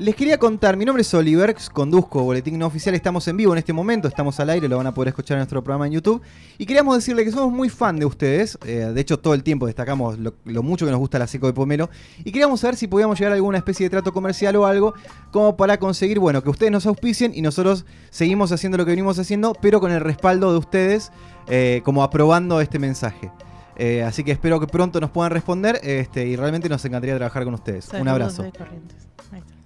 [0.00, 3.58] Les quería contar, mi nombre es Oliver, conduzco Boletín No Oficial, estamos en vivo en
[3.58, 6.22] este momento, estamos al aire, lo van a poder escuchar en nuestro programa en YouTube.
[6.56, 9.66] Y queríamos decirle que somos muy fan de ustedes, eh, de hecho todo el tiempo
[9.66, 11.90] destacamos lo, lo mucho que nos gusta la Seco de Pomelo.
[12.18, 14.94] Y queríamos saber si podíamos llegar a alguna especie de trato comercial o algo,
[15.32, 19.18] como para conseguir, bueno, que ustedes nos auspicien y nosotros seguimos haciendo lo que venimos
[19.18, 21.10] haciendo, pero con el respaldo de ustedes,
[21.48, 23.32] eh, como aprobando este mensaje.
[23.76, 27.42] Eh, así que espero que pronto nos puedan responder este, y realmente nos encantaría trabajar
[27.42, 27.86] con ustedes.
[27.86, 28.42] Un Saludos abrazo.
[28.44, 28.96] de Corrientes.
[29.32, 29.57] Ahí está.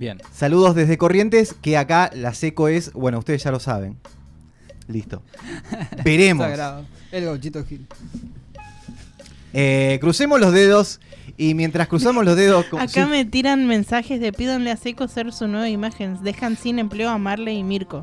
[0.00, 0.16] Bien.
[0.32, 3.98] Saludos desde Corrientes, que acá la seco es, bueno, ustedes ya lo saben.
[4.88, 5.22] Listo.
[6.04, 6.46] Veremos.
[6.46, 6.86] Sagrado.
[7.12, 7.86] El gauchito Gil.
[9.52, 11.00] Eh, crucemos los dedos
[11.36, 12.64] y mientras cruzamos los dedos...
[12.72, 13.10] Acá sí.
[13.10, 16.16] me tiran mensajes de pídanle a Seco ser su nueva imagen.
[16.22, 18.02] Dejan sin empleo a Marley y Mirko.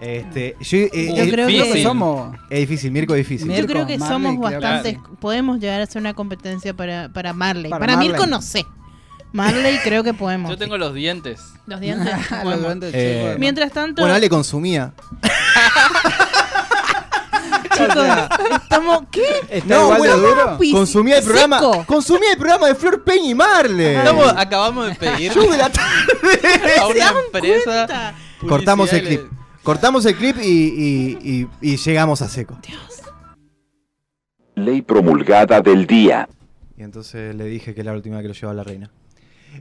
[0.00, 2.34] Este, yo, eh, Yo eh, creo que- somos.
[2.48, 3.46] Es difícil, Mirko es difícil.
[3.48, 4.90] Mirko, Yo creo que Marley, somos creo que bastante.
[4.92, 5.16] sí.
[5.20, 7.68] Podemos llegar a ser una competencia para, para Marley.
[7.70, 8.12] Para Para, Marley.
[8.12, 8.64] Mirko no sé.
[9.32, 10.50] Marley creo que podemos.
[10.50, 11.40] Yo tengo los dientes.
[11.66, 12.12] Los dientes.
[12.44, 13.36] Los Eh.
[13.38, 14.92] Mientras tanto, Bueno, Ale consumía.
[17.76, 18.06] chicos,
[18.62, 19.02] estamos.
[19.10, 19.24] ¿Qué?
[19.50, 20.58] ¿Está No, igual de bueno, duro?
[20.72, 21.58] Consumía el programa.
[21.58, 21.84] seco.
[21.86, 23.96] Consumía el programa de Flor Peña y Marle.
[23.98, 26.80] Estamos- acabamos de pedir de la tarde.
[26.80, 28.14] a una empresa.
[28.48, 29.20] Cortamos el clip.
[29.62, 32.58] Cortamos el clip y, y- y- y llegamos a seco.
[34.54, 36.28] Ley promulgada del día.
[36.78, 38.90] Y entonces le dije que era la última que lo llevaba la reina.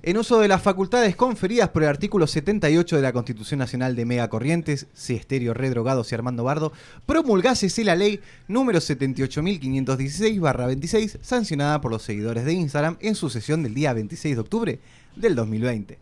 [0.02, 4.06] En uso de las facultades conferidas por el artículo 78 de la Constitución Nacional de
[4.06, 5.16] Mega Corrientes, C.
[5.16, 6.72] Estéreo Redrogados y Armando Bardo,
[7.06, 13.74] promulgácese la ley número 78.516-26, sancionada por los seguidores de Instagram en su sesión del
[13.74, 14.80] día 26 de octubre
[15.16, 15.98] del 2020.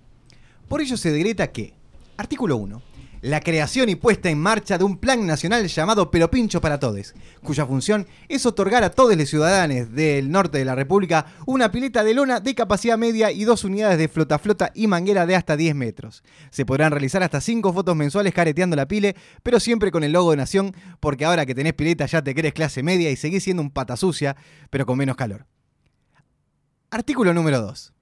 [0.67, 1.73] Por ello se decreta que,
[2.17, 2.81] artículo 1,
[3.23, 7.15] la creación y puesta en marcha de un plan nacional llamado Pero Pincho para Todes,
[7.41, 12.03] cuya función es otorgar a todos los ciudadanos del norte de la República una pileta
[12.03, 15.55] de lona de capacidad media y dos unidades de flota flota y manguera de hasta
[15.55, 16.21] 10 metros.
[16.49, 20.31] Se podrán realizar hasta 5 fotos mensuales careteando la pile, pero siempre con el logo
[20.31, 23.63] de Nación, porque ahora que tenés pileta ya te crees clase media y seguís siendo
[23.63, 24.35] un pata sucia,
[24.69, 25.45] pero con menos calor.
[26.91, 27.93] Artículo número 2.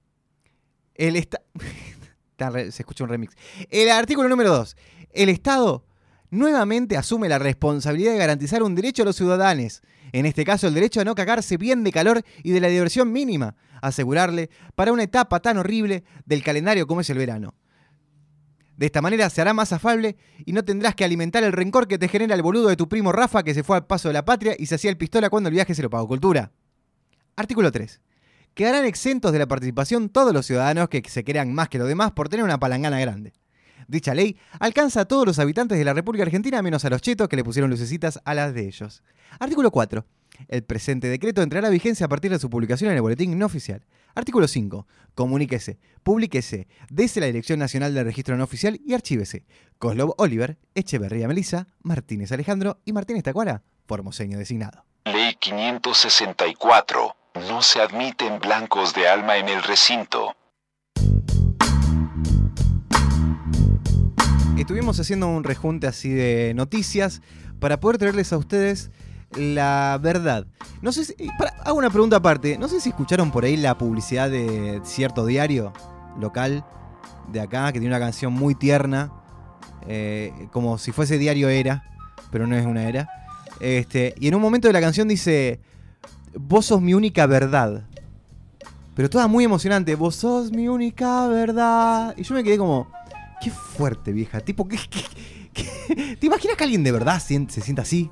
[0.96, 1.40] El esta...
[2.38, 3.34] Se escucha un remix.
[3.70, 4.76] El artículo número 2.
[5.12, 5.84] El Estado
[6.30, 9.82] nuevamente asume la responsabilidad de garantizar un derecho a los ciudadanos.
[10.12, 13.12] En este caso, el derecho a no cagarse bien de calor y de la diversión
[13.12, 13.54] mínima.
[13.80, 17.54] Asegurarle para una etapa tan horrible del calendario como es el verano.
[18.76, 21.98] De esta manera se hará más afable y no tendrás que alimentar el rencor que
[21.98, 24.24] te genera el boludo de tu primo Rafa que se fue al paso de la
[24.24, 26.50] patria y se hacía el pistola cuando el viaje se lo pagó cultura.
[27.36, 28.00] Artículo 3.
[28.54, 32.12] Quedarán exentos de la participación todos los ciudadanos que se crean más que los demás
[32.12, 33.32] por tener una palangana grande.
[33.88, 37.28] Dicha ley alcanza a todos los habitantes de la República Argentina menos a los chetos
[37.28, 39.02] que le pusieron lucecitas a las de ellos.
[39.38, 40.04] Artículo 4.
[40.48, 43.46] El presente decreto entrará a vigencia a partir de su publicación en el boletín no
[43.46, 43.84] oficial.
[44.14, 44.86] Artículo 5.
[45.14, 49.46] Comuníquese, publíquese desde la Dirección Nacional del Registro No Oficial y archívese.
[49.78, 54.84] Coslov Oliver, Echeverría Melissa, Martínez Alejandro y Martínez Tacuara, formoseño designado.
[55.04, 57.21] Ley 564.
[57.34, 60.36] No se admiten blancos de alma en el recinto.
[64.58, 67.22] Estuvimos haciendo un rejunte así de noticias
[67.58, 68.90] para poder traerles a ustedes
[69.34, 70.46] la verdad.
[70.82, 71.14] No sé si,
[71.64, 72.58] hago una pregunta aparte.
[72.58, 75.72] No sé si escucharon por ahí la publicidad de cierto diario
[76.20, 76.66] local
[77.28, 79.10] de acá que tiene una canción muy tierna,
[79.88, 81.84] eh, como si fuese diario era,
[82.30, 83.08] pero no es una era.
[83.58, 85.60] Este, y en un momento de la canción dice,
[86.34, 87.84] vos sos mi única verdad.
[88.94, 92.14] Pero toda muy emocionante, vos sos mi única verdad.
[92.16, 92.90] Y yo me quedé como,
[93.42, 94.78] qué fuerte vieja, tipo, ¿qué,
[96.18, 98.10] ¿te imaginas que alguien de verdad se sienta así?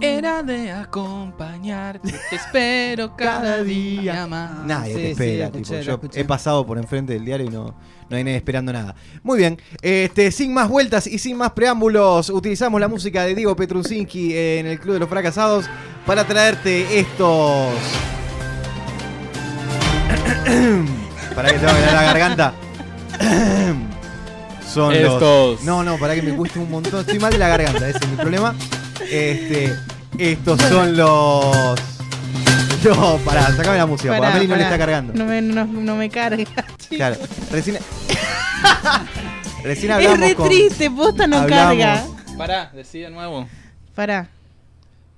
[0.00, 4.64] Era de acompañarte, te espero cada día más.
[4.64, 6.20] Nadie Sí, te sí, espera, tipo, yo escuché.
[6.20, 7.74] he pasado por enfrente del diario y no,
[8.08, 8.94] no hay nadie esperando nada.
[9.22, 13.56] Muy bien, este, sin más vueltas y sin más preámbulos, utilizamos la música de Diego
[13.56, 15.68] Petrusinski en el Club de los Fracasados
[16.06, 17.72] para traerte estos...
[21.34, 22.54] para que te vaya la garganta.
[24.72, 25.14] Son los...
[25.14, 25.62] Estos.
[25.64, 27.00] No, no, para que me cueste un montón.
[27.00, 28.54] Estoy mal de la garganta, ese es mi problema.
[29.10, 29.74] Este,
[30.18, 31.78] estos son los...
[32.84, 34.74] No, pará, sacame la música, porque a Pará, Meli no le pará.
[34.74, 35.12] está cargando.
[35.14, 36.44] No me, no, no me carga.
[36.90, 37.16] Claro,
[37.50, 37.78] recién.
[39.64, 40.48] recién Es hablamos re con.
[40.48, 42.04] triste, posta no hablamos- carga.
[42.36, 43.48] Pará, decí de nuevo.
[43.94, 44.28] Pará,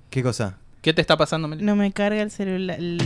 [0.09, 0.57] ¿Qué cosa?
[0.81, 1.63] ¿Qué te está pasando, Meli?
[1.63, 2.77] no me carga el celular.
[2.79, 2.97] el-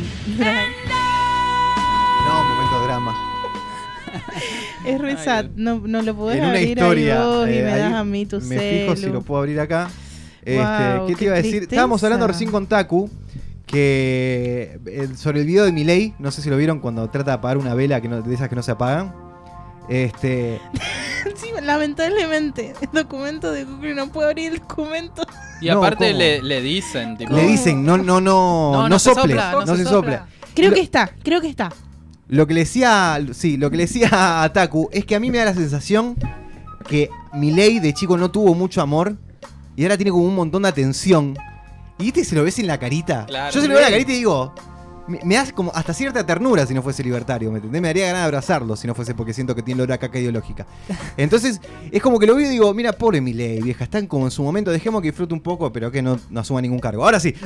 [2.27, 3.15] No, momento de drama.
[4.85, 7.15] Es re Ay, sad, no, no lo podés en una abrir historia.
[7.21, 9.13] ahí vos y eh, me ahí das a mí tu Me fijo si celu.
[9.13, 9.89] lo puedo abrir acá.
[10.45, 11.51] Este, Guau, ¿Qué qué te iba a decir?
[11.51, 11.75] tristeza.
[11.75, 13.09] Estábamos hablando recién con Taku.
[13.65, 17.35] Que eh, sobre el video de Milei, no sé si lo vieron cuando trata de
[17.37, 19.13] apagar una vela que no- de esas que no se apagan.
[19.89, 20.61] Este,
[21.35, 25.23] Sí, lamentablemente, el documento de Google no puedo abrir el documento.
[25.61, 27.35] Y No, aparte le, le dicen, tipo.
[27.35, 30.27] le dicen, no, no, no, no, No, no se sople, sopla, no, no se sopla.
[30.53, 31.73] Creo Lo- que está, creo que está.
[32.27, 35.31] Lo que le decía, sí, lo que le decía a Taku es que a mí
[35.31, 36.15] me da la sensación
[36.87, 39.17] que Milei de chico no tuvo mucho amor
[39.75, 41.37] y ahora tiene como un montón de atención.
[41.97, 43.25] Y viste, se lo ves en la carita.
[43.25, 43.53] Claro.
[43.53, 44.53] Yo se lo veo en la carita y digo,
[45.07, 47.81] me, me das como hasta cierta ternura si no fuese libertario, ¿me entendés?
[47.81, 50.19] Me daría ganas de abrazarlo si no fuese porque siento que tiene olor a caca
[50.19, 50.65] ideológica.
[51.17, 51.61] Entonces,
[51.91, 54.43] es como que lo veo y digo, mira, pobre Milei, vieja, están como en su
[54.43, 57.03] momento, dejemos que disfrute un poco, pero que no, no asuma ningún cargo.
[57.03, 57.35] Ahora sí.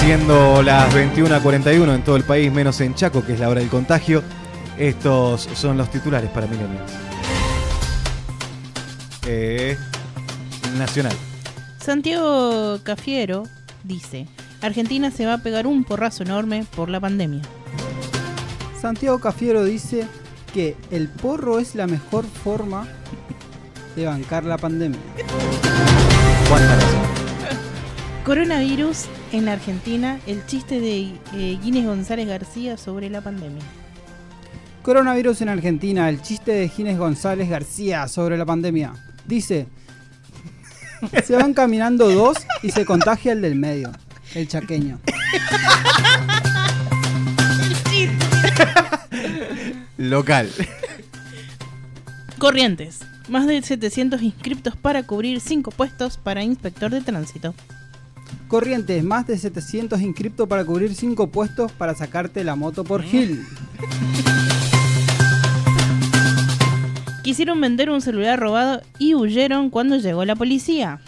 [0.00, 3.68] Siendo las 21.41 en todo el país, menos en Chaco, que es la hora del
[3.68, 4.22] contagio,
[4.78, 7.05] estos son los titulares para Millennials.
[9.26, 9.76] Eh,
[10.78, 11.14] nacional.
[11.78, 13.44] Santiago Cafiero
[13.84, 14.26] dice,
[14.60, 17.42] Argentina se va a pegar un porrazo enorme por la pandemia.
[18.80, 20.06] Santiago Cafiero dice
[20.54, 22.86] que el porro es la mejor forma
[23.96, 25.00] de bancar la pandemia.
[26.48, 27.02] ¿Cuánta razón?
[28.24, 33.62] Coronavirus en la Argentina, el chiste de eh, Guinness González García sobre la pandemia.
[34.86, 38.92] Coronavirus en Argentina, el chiste de Gines González García sobre la pandemia.
[39.26, 39.66] Dice,
[41.24, 43.90] se van caminando dos y se contagia el del medio,
[44.34, 45.00] el chaqueño.
[49.98, 50.50] Local.
[52.38, 57.54] Corrientes, más de 700 inscriptos para cubrir 5 puestos para inspector de tránsito.
[58.48, 63.44] Corrientes, más de 700 inscriptos para cubrir 5 puestos para sacarte la moto por Gil.
[67.26, 71.00] Quisieron vender un celular robado y huyeron cuando llegó la policía.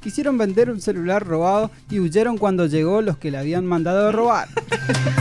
[0.00, 4.12] Quisieron vender un celular robado y huyeron cuando llegó los que le habían mandado a
[4.12, 4.48] robar.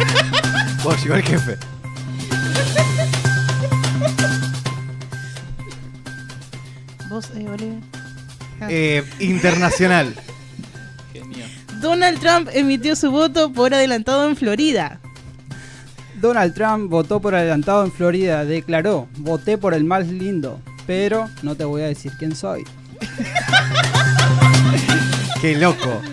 [0.86, 1.58] Vos, llegó el jefe.
[7.10, 7.82] ¿Vos, eh.
[8.70, 10.15] Eh, internacional.
[11.12, 11.46] Genio.
[11.82, 15.02] Donald Trump emitió su voto por adelantado en Florida.
[16.21, 21.55] Donald Trump votó por adelantado en Florida, declaró, voté por el más lindo, pero no
[21.55, 22.63] te voy a decir quién soy.
[25.41, 26.03] Qué loco.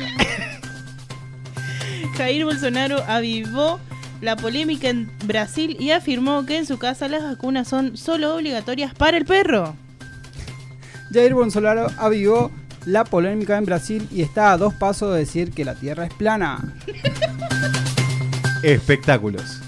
[2.17, 3.79] Jair Bolsonaro avivó
[4.23, 8.95] la polémica en Brasil y afirmó que en su casa las vacunas son solo obligatorias
[8.95, 9.77] para el perro.
[11.13, 12.51] Jair Bolsonaro avivó
[12.87, 16.15] la polémica en Brasil y está a dos pasos de decir que la Tierra es
[16.15, 16.75] plana.
[18.63, 19.61] Espectáculos.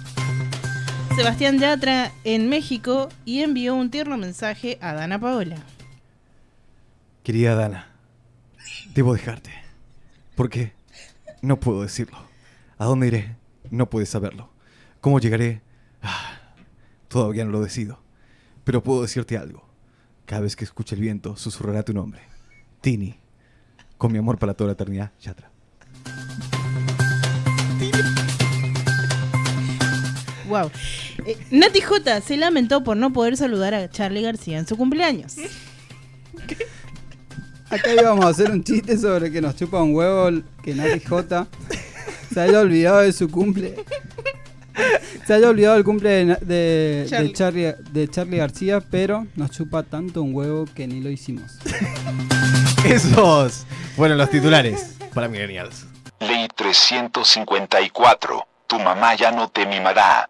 [1.20, 5.56] Sebastián Yatra en México y envió un tierno mensaje a Dana Paola.
[7.22, 7.88] Querida Dana,
[8.94, 9.50] debo dejarte.
[10.34, 10.72] ¿Por qué?
[11.42, 12.16] No puedo decirlo.
[12.78, 13.36] ¿A dónde iré?
[13.70, 14.48] No puedes saberlo.
[15.02, 15.60] ¿Cómo llegaré?
[16.00, 16.40] Ah,
[17.08, 18.02] todavía no lo decido.
[18.64, 19.68] Pero puedo decirte algo.
[20.24, 22.22] Cada vez que escuche el viento, susurrará tu nombre.
[22.80, 23.20] Tini.
[23.98, 25.50] Con mi amor para toda la eternidad, Yatra.
[30.48, 30.70] Wow.
[31.26, 35.36] Eh, Nati J se lamentó por no poder saludar a Charlie García en su cumpleaños.
[37.70, 41.46] Acá íbamos a hacer un chiste sobre que nos chupa un huevo que Nati J
[42.32, 43.76] se haya olvidado de su cumple.
[45.26, 46.36] Se haya olvidado el cumple.
[47.32, 51.58] Charlie, de Charlie García, pero nos chupa tanto un huevo que ni lo hicimos.
[52.84, 55.86] Esos fueron los titulares para Millennials.
[56.20, 58.46] Ley 354.
[58.66, 60.28] Tu mamá ya no te mimará.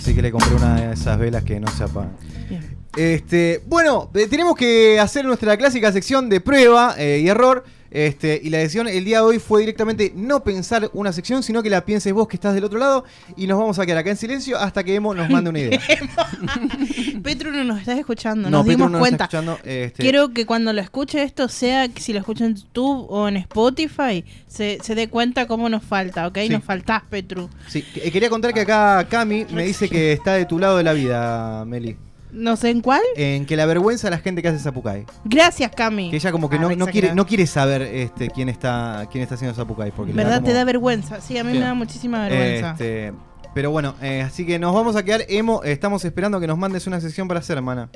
[0.00, 2.16] Así que le compré una de esas velas que no se apagan.
[2.48, 2.78] Bien.
[2.96, 7.64] Este, bueno, eh, tenemos que hacer nuestra clásica sección de prueba eh, y error.
[7.90, 11.62] Este, y la decisión el día de hoy fue directamente no pensar una sección, sino
[11.62, 13.04] que la pienses vos que estás del otro lado.
[13.36, 15.80] Y nos vamos a quedar acá en silencio hasta que Emo nos mande una idea.
[17.22, 19.24] Petru no nos estás escuchando, No, nos Petru dimos no está cuenta.
[19.24, 23.06] escuchando, este- Quiero que cuando lo escuche esto, sea que si lo escucha en YouTube
[23.10, 26.38] o en Spotify, se, se dé cuenta cómo nos falta, ¿ok?
[26.42, 26.48] Sí.
[26.50, 27.48] Nos faltás, Petru.
[27.68, 30.82] Sí, eh, quería contar que acá Cami me dice que está de tu lado de
[30.84, 31.96] la vida, Meli.
[32.32, 33.00] No sé en cuál.
[33.16, 35.04] En que la vergüenza a la gente que hace Zapucay.
[35.24, 36.10] Gracias, Cami.
[36.10, 39.06] Que ella como que Ah, no, re no quiere, no quiere saber este, quién está
[39.10, 39.90] quién está haciendo Zapucay.
[39.90, 40.36] Porque ¿Verdad?
[40.36, 41.20] como- Te da vergüenza.
[41.20, 41.58] Sí, a mí Sí.
[41.58, 42.70] me da muchísima vergüenza.
[42.72, 43.12] Este,
[43.54, 45.62] pero bueno, eh, así que nos vamos a quedar, Emo.
[45.64, 47.88] estamos esperando que nos mandes una sesión para hacer, hermana.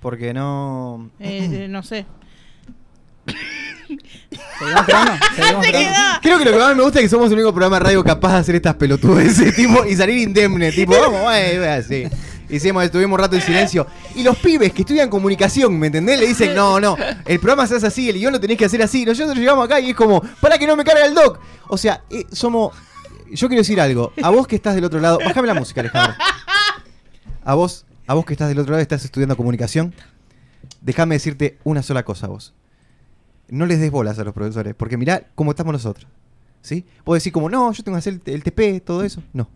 [0.00, 1.10] Porque no.
[1.20, 2.04] Eh, eh, no sé.
[6.22, 8.04] Creo que lo que más me gusta es que somos el único programa de radio
[8.04, 10.72] capaz de hacer estas pelotudeces tipo, y salir indemne.
[10.72, 11.20] Tipo, vamos,
[11.68, 12.04] así.
[12.52, 13.86] Hicimos, estuvimos un rato en silencio.
[14.14, 16.20] Y los pibes que estudian comunicación, ¿me entendés?
[16.20, 18.82] Le dicen, no, no, el programa se hace así, el guion lo tenés que hacer
[18.82, 19.06] así.
[19.06, 21.40] Nosotros llegamos acá y es como, para que no me carga el doc.
[21.68, 22.76] O sea, eh, somos.
[23.30, 24.12] Yo quiero decir algo.
[24.22, 26.14] A vos que estás del otro lado, bájame la música, Alejandro.
[27.42, 29.94] A vos, a vos que estás del otro lado, estás estudiando comunicación,
[30.82, 32.52] déjame decirte una sola cosa vos.
[33.48, 36.06] No les des bolas a los profesores, porque mirá cómo estamos nosotros.
[36.60, 36.84] ¿Sí?
[37.04, 39.22] Vos decís como, no, yo tengo que hacer el TP, todo eso.
[39.32, 39.48] No.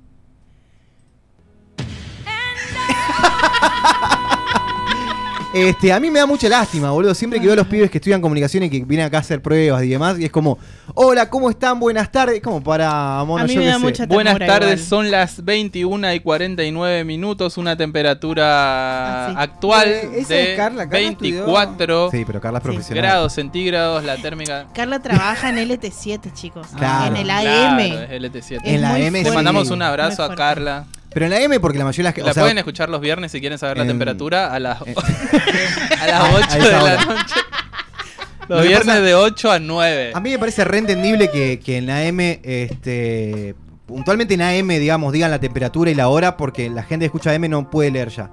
[5.54, 7.14] Este, a mí me da mucha lástima, boludo.
[7.14, 9.40] Siempre que veo a los pibes que estudian comunicación y que vienen acá a hacer
[9.40, 10.58] pruebas y demás, y es como,
[10.92, 11.80] hola, ¿cómo están?
[11.80, 12.42] Buenas tardes.
[12.42, 13.78] Como para, mono, A mí yo me da sé.
[13.78, 14.88] mucha Buenas ternura tardes, igual.
[15.04, 19.34] son las 21 y 49 minutos, una temperatura Ah, sí.
[19.38, 23.02] actual Eh, esa de es Carla, Carla estudió- 24 Sí, pero Carla es profesional.
[23.04, 24.66] grados centígrados, la térmica.
[24.74, 26.66] Carla trabaja en LT7, chicos.
[26.76, 27.06] Claro.
[27.06, 27.78] En el Claro, AM.
[27.80, 28.60] es LT7.
[28.62, 30.36] Es En la muy M Le mandamos un abrazo a fuerte.
[30.42, 30.84] Carla.
[31.16, 33.00] Pero en la M, porque la mayoría de las La o sea, pueden escuchar los
[33.00, 34.94] viernes si quieren saber la en- temperatura a las, eh,
[36.02, 37.34] a las a- a 8 esa de la noche.
[38.48, 40.12] Lo Los viernes pasa- de 8 a 9.
[40.14, 43.54] A mí me parece re entendible que, que en la M, este,
[43.86, 47.30] puntualmente en AM, digamos, digan la temperatura y la hora, porque la gente que escucha
[47.32, 48.28] AM no puede leer ya.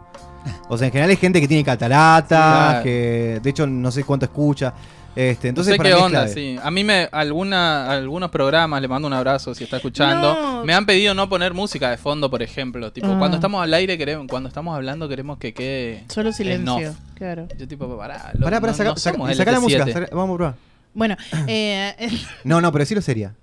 [0.68, 2.28] O sea, en general hay gente que tiene catarata,
[2.72, 2.84] Claro.
[2.84, 4.74] que de hecho no sé cuánto escucha.
[5.16, 6.58] Este, entonces no sé para qué mí onda, sí.
[6.64, 10.64] A mí me alguna, algunos programas, le mando un abrazo si está escuchando, No.
[10.66, 12.92] me han pedido no poner música de fondo, por ejemplo.
[12.92, 13.16] Tipo, Ah.
[13.20, 16.04] cuando estamos al aire, queremos, cuando estamos hablando, queremos que quede.
[16.10, 16.96] Solo en silencio.
[17.16, 17.48] Claro.
[17.58, 19.94] Yo tipo, pará, Pará, no- saca, no saca- saca la música, LT7.
[19.94, 20.56] saca- vamos a probar.
[20.96, 21.16] Bueno,
[21.48, 21.96] eh,
[22.44, 23.34] No, no, pero decirlo seria.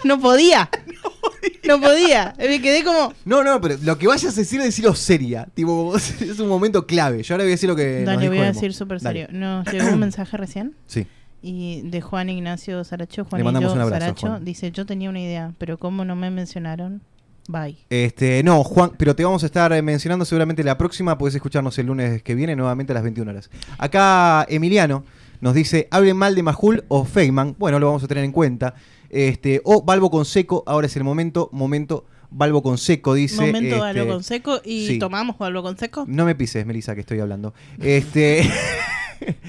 [0.04, 0.68] no podía.
[1.66, 2.34] No podía.
[2.38, 3.12] Me quedé como.
[3.24, 5.46] No, no, pero lo que vayas a decir, decirlo seria.
[5.54, 7.22] Tipo, es un momento clave.
[7.22, 7.98] Yo ahora voy a decir lo que.
[7.98, 8.52] nos Dale, dijo voy a Emo.
[8.54, 9.26] decir súper serio.
[9.30, 11.06] Nos llegó un mensaje recién Sí.
[11.42, 13.26] y de Juan Ignacio Saracho.
[13.36, 14.44] Le mandamos un abrazo, Saracho Juan.
[14.44, 17.02] dice: Yo tenía una idea, pero como no me mencionaron,
[17.48, 17.76] bye.
[17.90, 21.16] Este, no, Juan, pero te vamos a estar eh, mencionando seguramente la próxima.
[21.18, 23.50] Puedes escucharnos el lunes que viene, nuevamente a las 21 horas.
[23.78, 25.04] Acá Emiliano
[25.40, 27.56] nos dice: hablen mal de Majul o Feynman.
[27.58, 28.74] Bueno, lo vamos a tener en cuenta.
[29.08, 31.48] Este, o Balbo con seco, ahora es el momento.
[31.52, 33.46] Momento Balbo con seco, dice.
[33.46, 34.98] Momento este, algo con seco y sí.
[34.98, 36.04] tomamos algo con seco.
[36.06, 37.54] No me pises, Melissa, que estoy hablando.
[37.80, 38.48] Este.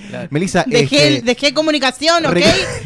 [0.09, 0.27] Claro.
[0.31, 2.37] Melissa, Dejé, este, dejé comunicación, ¿ok?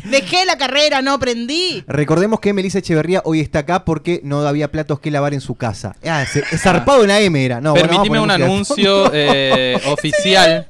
[0.06, 1.84] Dejé la carrera, no aprendí.
[1.88, 5.56] Recordemos que Melissa Echeverría hoy está acá porque no había platos que lavar en su
[5.56, 5.96] casa.
[6.06, 7.62] Ah, se- zarpado en la M era.
[7.62, 10.70] No, Permitime un anuncio eh, oficial,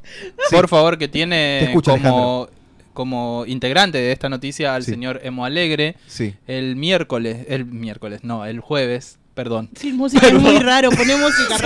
[0.51, 2.47] por favor, que Te tiene escucho, como,
[2.93, 4.91] como integrante de esta noticia al Sí.
[4.91, 5.95] señor Emo Alegre.
[6.07, 6.33] Sí.
[6.47, 9.69] El miércoles, el miércoles, no, el jueves, perdón.
[9.75, 11.57] Sin música es muy raro, poné música.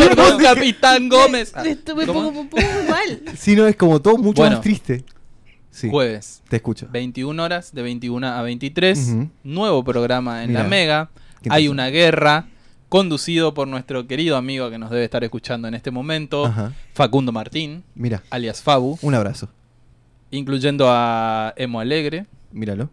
[0.41, 1.53] Capitán Gómez.
[1.63, 2.27] Estuve ¿Cómo?
[2.27, 3.21] un poco muy mal.
[3.38, 4.58] Si no, es como todo mucho Bueno.
[4.58, 5.05] más triste.
[5.71, 6.88] Sí, Jueves, te escucho.
[6.91, 8.99] 21 horas, de 21 a 23.
[8.99, 9.29] Ujú.
[9.43, 11.10] Nuevo programa en Mirá, la Mega.
[11.49, 12.47] Hay una guerra
[12.89, 16.73] conducido por nuestro querido amigo que nos debe estar escuchando en este momento, Ajá.
[16.95, 19.47] Facundo Martín, Mira, alias Fabu, un abrazo.
[20.32, 22.89] incluyendo a Emo Alegre, Míralo.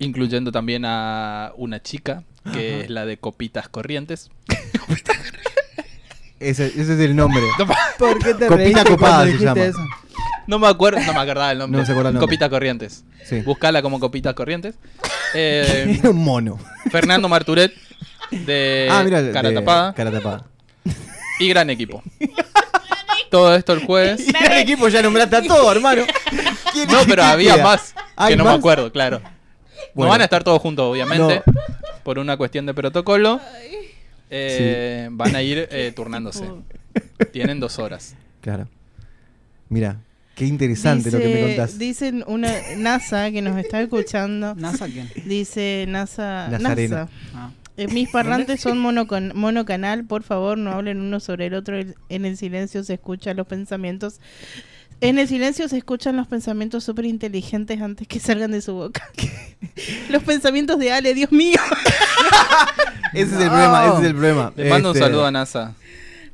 [0.00, 4.30] incluyendo también a una chica que es la de Copitas Corrientes.
[6.40, 7.42] Ese, ese es el nombre.
[7.98, 9.62] ¿Por qué te Copita copada se llama.
[9.62, 9.78] eso?
[10.48, 11.78] No me acuerdo, no me acordaba el nombre.
[11.78, 12.26] No se acuerda el nombre.
[12.26, 13.04] Copitas Corrientes.
[13.24, 13.42] Sí.
[13.42, 14.74] Buscala como Copitas Corrientes.
[15.34, 16.58] Eh, Era un mono.
[16.90, 17.72] Fernando Marturet
[18.30, 19.32] de ah, mira.
[19.32, 20.44] Cara de- Tapada Cara tapada.
[21.40, 22.02] y gran equipo.
[23.30, 24.20] Todo esto el jueves.
[24.28, 26.02] Y el equipo ya nombraste a todo, hermano.
[26.74, 27.64] ¿Quién- No, pero había queda?
[27.64, 28.52] más ¿Hay que no más?
[28.52, 29.22] me acuerdo, claro.
[29.94, 30.08] Bueno.
[30.08, 31.42] No van a estar todos juntos, obviamente,
[32.02, 33.40] por una cuestión de protocolo.
[34.30, 36.48] Eh, Van a ir eh, turnándose.
[37.32, 38.14] Tienen dos horas.
[38.40, 38.68] Claro.
[39.68, 39.98] Mira,
[40.34, 41.78] qué interesante lo que me contás.
[41.78, 44.54] Dicen una NASA que nos está escuchando.
[44.54, 45.10] ¿NASA quién?
[45.24, 46.48] Dice NASA.
[46.48, 46.96] Nazarena.
[46.96, 47.10] NASA.
[47.34, 47.50] Ah.
[47.76, 51.80] Eh, mis parlantes son monocanal, por favor, no hablen uno sobre el otro.
[52.08, 54.20] En el silencio se escuchan los pensamientos.
[55.02, 59.02] En el silencio se escuchan los pensamientos súper inteligentes antes que salgan de su boca.
[60.08, 61.58] los pensamientos de Ale, Dios mío.
[63.12, 64.52] Ese es el problema, ese es el problema.
[64.56, 65.74] Le mando un Este, saludo a NASA.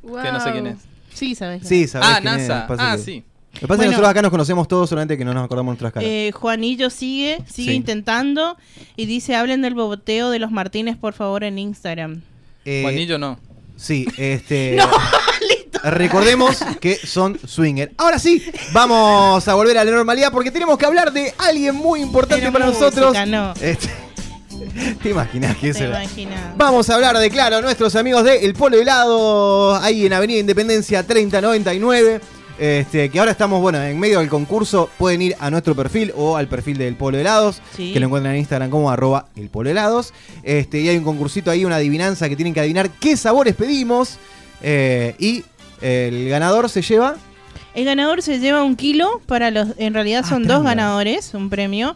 [0.01, 0.77] Que no sé quién es.
[1.13, 1.67] Sí, sabes.
[1.67, 2.67] Sí, sabés Ah, quién NASA.
[2.77, 3.23] Ah, que- sí.
[3.55, 5.71] Lo que pasa es que nosotros acá nos conocemos todos, solamente que no nos acordamos
[5.71, 6.07] nuestras caras.
[6.07, 7.75] Eh, Juanillo sigue, sigue Sí.
[7.75, 8.55] intentando
[8.95, 12.21] y dice, hablen del boboteo de los Martínez, por favor, en Instagram.
[12.63, 13.39] Eh, Juanillo no.
[13.75, 14.77] Sí, este.
[15.83, 17.91] Recordemos que son swinger.
[17.97, 22.01] Ahora sí, vamos a volver a la normalidad porque tenemos que hablar de alguien muy
[22.01, 23.27] importante Pero para música, nosotros.
[23.27, 23.53] no.
[23.61, 23.89] Este,
[25.03, 25.85] ¿Te imaginas que ¿Te eso?
[25.85, 26.57] imaginas?
[26.57, 31.05] Vamos a hablar de, claro, nuestros amigos de El Polo Helado, ahí en Avenida Independencia
[31.05, 32.21] 3099.
[32.61, 34.89] Este, que ahora estamos, bueno, en medio del concurso.
[34.97, 37.93] Pueden ir a nuestro perfil o al perfil del Polo Helados, Sí.
[37.93, 40.13] que lo encuentran en Instagram como arroba el Polo Helados.
[40.43, 44.17] Este, y hay un concursito ahí, una adivinanza que tienen que adivinar qué sabores pedimos.
[44.61, 45.45] Eh, y
[45.81, 47.15] el ganador se lleva.
[47.75, 49.69] El ganador se lleva un kilo para los.
[49.77, 51.95] En realidad Ah, son dos ganadores, un premio.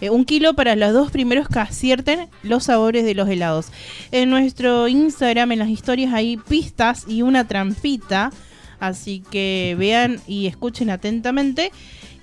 [0.00, 3.66] Eh, un kilo para los dos primeros que acierten los sabores de los helados.
[4.10, 8.30] En nuestro Instagram, en las historias, hay pistas y una trampita.
[8.80, 11.70] Así que vean y escuchen atentamente.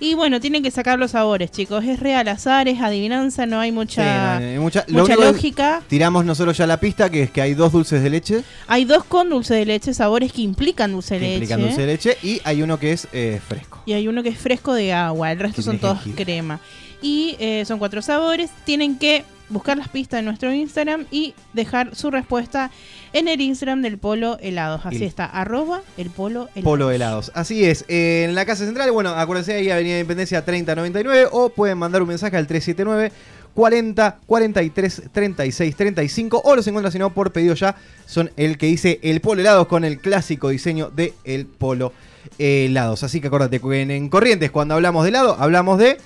[0.02, 1.84] Y bueno, tienen que sacar los sabores, chicos.
[1.84, 5.82] Es real azar, es adivinanza, no hay mucha, Sí, no, no, hay mucha, lógica.
[5.88, 8.42] Tiramos nosotros ya la pista, que es que hay dos dulces de leche.
[8.66, 11.34] Hay dos con dulce de leche, sabores que implican dulce de leche.
[11.34, 12.16] implican dulce de leche.
[12.22, 13.82] Y hay uno que es eh, fresco.
[13.84, 16.24] Y hay uno que es fresco de agua, el resto son todos jengibre.
[16.24, 16.60] crema.
[17.02, 18.50] Y eh, son cuatro sabores.
[18.64, 22.70] Tienen que buscar las pistas en nuestro Instagram y dejar su respuesta
[23.12, 24.86] en el Instagram del Polo Helados.
[24.86, 26.64] Así Y- está, arroba el Polo Helados.
[26.64, 27.32] Polo helados.
[27.34, 27.84] Así es.
[27.88, 31.28] eh, en la casa central, bueno, acuérdense ahí, Avenida Independencia 3099.
[31.32, 33.12] O pueden mandar un mensaje al 379
[33.54, 36.40] 40 43 36 35.
[36.44, 37.74] O los encuentran, si no, por pedido ya.
[38.06, 41.92] Son el que dice el Polo helados con el clásico diseño de el Polo
[42.38, 43.02] helados.
[43.02, 45.96] Así que acuérdate que en, en Corrientes, cuando hablamos de helado, hablamos de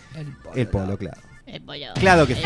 [0.55, 1.21] el Polo, claro.
[1.47, 1.87] El Polo.
[1.95, 2.43] Claro que sí.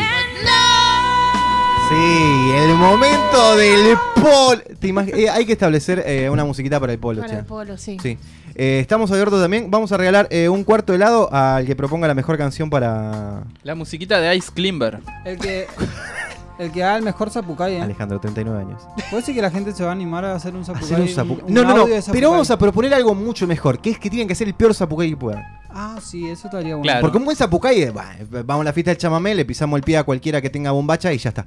[1.89, 4.61] Sí, el momento del polo.
[4.79, 7.39] ¿Te imag- eh, hay que establecer eh, una musiquita para el polo, Para che.
[7.39, 7.97] el Polo, sí.
[8.01, 8.17] Sí.
[8.55, 9.71] Eh, estamos abiertos también.
[9.71, 13.43] Vamos a regalar eh, un cuarto de helado al que proponga la mejor canción para
[13.63, 14.99] La musiquita de Ice Climber.
[15.25, 15.65] El que,
[16.59, 17.81] el que haga el mejor zapucay, ¿eh?
[17.81, 18.81] Alejandro, 39 años.
[19.09, 20.85] ¿Puede ser que la gente se va a animar a hacer un zapucay?
[20.85, 21.85] Hacer un zapu- un No, no, no.
[22.11, 24.73] Pero vamos a proponer algo mucho mejor, que es que tienen que hacer el peor
[24.73, 25.43] zapucay que puedan.
[25.71, 26.83] Ah, sí, eso estaría bueno.
[26.83, 27.01] Claro.
[27.01, 29.97] Porque un buen zapucay bah, vamos a la fiesta del chamamé, le pisamos el pie
[29.97, 31.45] a cualquiera que tenga bombacha y ya está.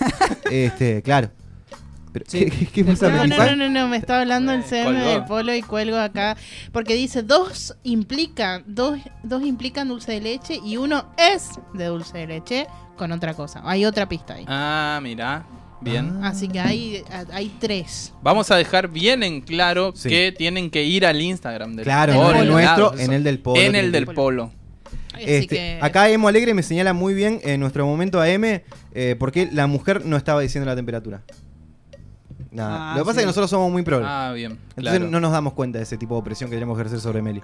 [0.50, 1.30] este, claro.
[2.12, 2.40] Pero, Sí.
[2.44, 4.84] ¿qué, qué, qué pasa, No, no, no, no, no, me está hablando el Eh, CM
[4.98, 5.08] colgó.
[5.10, 6.36] del polo y cuelgo acá.
[6.72, 12.18] Porque dice, dos implican, dos, dos implican dulce de leche y uno es de dulce
[12.18, 13.62] de leche con otra cosa.
[13.64, 14.44] Hay otra pista ahí.
[14.46, 15.46] Ah, mira.
[15.80, 16.22] Bien.
[16.22, 17.02] Así que hay,
[17.32, 18.12] hay tres.
[18.22, 20.08] Vamos a dejar bien en claro Sí.
[20.08, 23.38] que tienen que ir al Instagram del Claro, Polo en el nuestro, en el del
[23.40, 23.60] polo.
[23.60, 24.52] En el del Polo.
[25.18, 28.44] Este, que Acá Emo Alegre me señala muy bien en nuestro momento AM
[28.94, 31.22] eh, porque la mujer no estaba diciendo la temperatura.
[32.52, 32.92] Nada.
[32.92, 33.18] Ah, Lo que pasa sí.
[33.18, 34.08] es que nosotros somos muy progres.
[34.10, 34.58] Ah, bien.
[34.76, 35.10] Entonces claro.
[35.10, 37.40] no nos damos cuenta de ese tipo de opresión que tenemos que ejercer sobre Meli.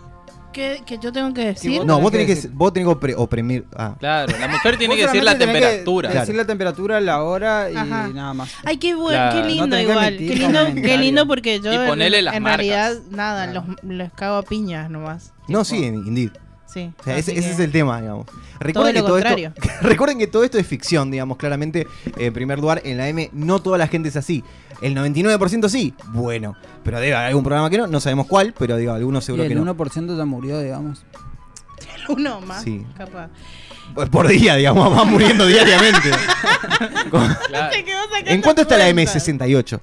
[0.53, 1.85] ¿qué, qué yo tengo que decir?
[1.85, 2.51] No, vos que tenés que, decir.
[2.53, 3.65] vos tenés que opre- oprimir.
[3.77, 3.95] Ah.
[3.99, 6.11] Claro, la mujer tiene que decir la que temperatura.
[6.11, 8.09] Decir la temperatura, la hora y Ajá.
[8.09, 8.51] nada más.
[8.65, 9.37] Ay, qué, buen, Claro.
[9.37, 10.01] qué No lindo que igual.
[10.11, 12.57] mentir Qué lindo, qué lindo porque yo Y en- ponele las en marcas.
[12.59, 13.67] realidad nada, Claro.
[13.83, 15.33] los, los cago a piñas nomás.
[15.49, 16.31] No, Tipo, sí, indeed.
[16.67, 16.91] Sí.
[17.01, 18.27] O sea, ese, que- ese es el tema, digamos.
[18.61, 19.53] Recuerden, lo que todo esto, contrario.
[19.83, 21.87] recuerden que todo esto es ficción, digamos, claramente.
[22.19, 24.45] En primer lugar, en la M no toda la gente es así.
[24.81, 26.57] El 99% sí, bueno.
[26.85, 29.49] Pero debe haber algún programa que no, no sabemos cuál, pero digo, algunos seguro el
[29.49, 29.75] que no.
[29.75, 31.03] 1% ya murió, digamos.
[32.09, 32.85] Uno más, Sí.
[32.97, 33.29] capaz.
[33.95, 36.11] Por- Por día, digamos, van muriendo diariamente.
[37.11, 37.71] Como- Claro.
[37.73, 39.17] Te quedó sacando ¿En cuánto está la cuentas.
[39.17, 39.81] M68?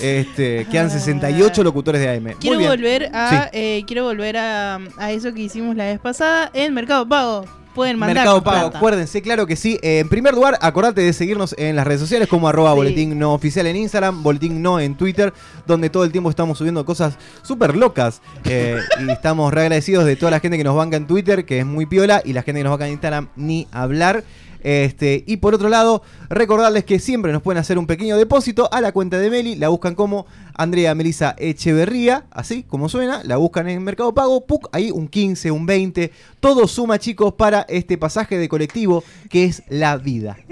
[0.00, 2.22] Este, quedan 68 locutores de AM.
[2.24, 2.70] Muy Quiero bien.
[2.70, 3.48] volver a Sí.
[3.52, 7.46] eh, quiero volver a, a eso que hicimos la vez pasada en Mercado Pago.
[7.76, 8.78] Pueden mandar Mercado Pago, plata.
[8.78, 9.78] acuérdense, claro que sí.
[9.82, 12.76] Eh, en primer lugar, acordate de seguirnos en las redes sociales como arroba Sí.
[12.76, 15.32] boletín no oficial en Instagram, boletín no en Twitter,
[15.66, 18.20] donde todo el tiempo estamos subiendo cosas súper locas.
[18.44, 21.60] Eh, y estamos re agradecidos de toda la gente que nos banca en Twitter, que
[21.60, 24.24] es muy piola, y la gente que nos banca en Instagram, ni hablar.
[24.62, 28.80] Este, y por otro lado, recordarles que siempre nos pueden hacer un pequeño depósito a
[28.80, 33.68] la cuenta de Meli, la buscan como Andrea Melisa Echeverría, así como suena, la buscan
[33.68, 34.68] en Mercado Pago, ¡puc!
[34.72, 39.62] ahí un 15, un 20, todo suma chicos para este pasaje de colectivo que es
[39.68, 40.36] la vida.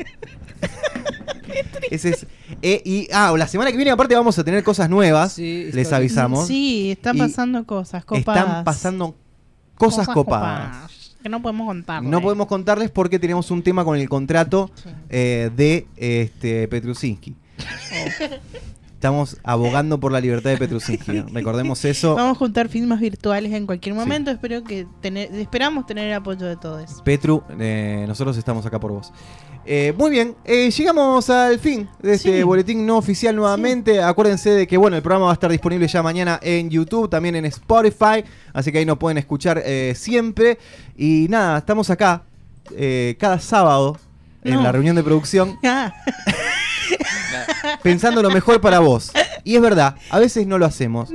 [1.91, 2.27] Ese es,
[2.63, 5.93] eh, y ah, la semana que viene aparte vamos a tener cosas nuevas, Sí, les
[5.93, 6.47] avisamos.
[6.47, 8.45] Sí, están Y pasando cosas copadas.
[8.45, 9.15] Están pasando
[9.77, 10.91] cosas, copadas.
[11.25, 12.03] Que no podemos contar.
[12.03, 14.91] No podemos contarles porque tenemos un tema con el contrato Sí.
[15.09, 17.35] eh, de este, Petrusinski.
[19.05, 21.21] Estamos abogando por la libertad de Petrusinski.
[21.35, 22.15] Recordemos eso.
[22.15, 24.31] Vamos a juntar firmas virtuales en cualquier momento.
[24.31, 27.03] Espero que tener, esperamos tener el apoyo de todos.
[27.05, 29.13] Petru, eh, nosotros estamos acá por vos.
[29.67, 32.43] Eh, muy bien, eh, llegamos al fin de este Sí.
[32.45, 34.03] boletín no oficial nuevamente.
[34.03, 37.35] Acuérdense de que bueno, el programa va a estar disponible ya mañana en YouTube, también
[37.37, 38.25] en Spotify,
[38.55, 40.57] así que ahí nos pueden escuchar eh, siempre.
[40.97, 42.23] Y nada, estamos acá
[43.19, 43.99] cada sábado
[44.43, 45.93] en la reunión de producción Ah,
[47.83, 49.13] pensando lo mejor para vos.
[49.45, 51.11] Y es verdad, a veces no lo hacemos.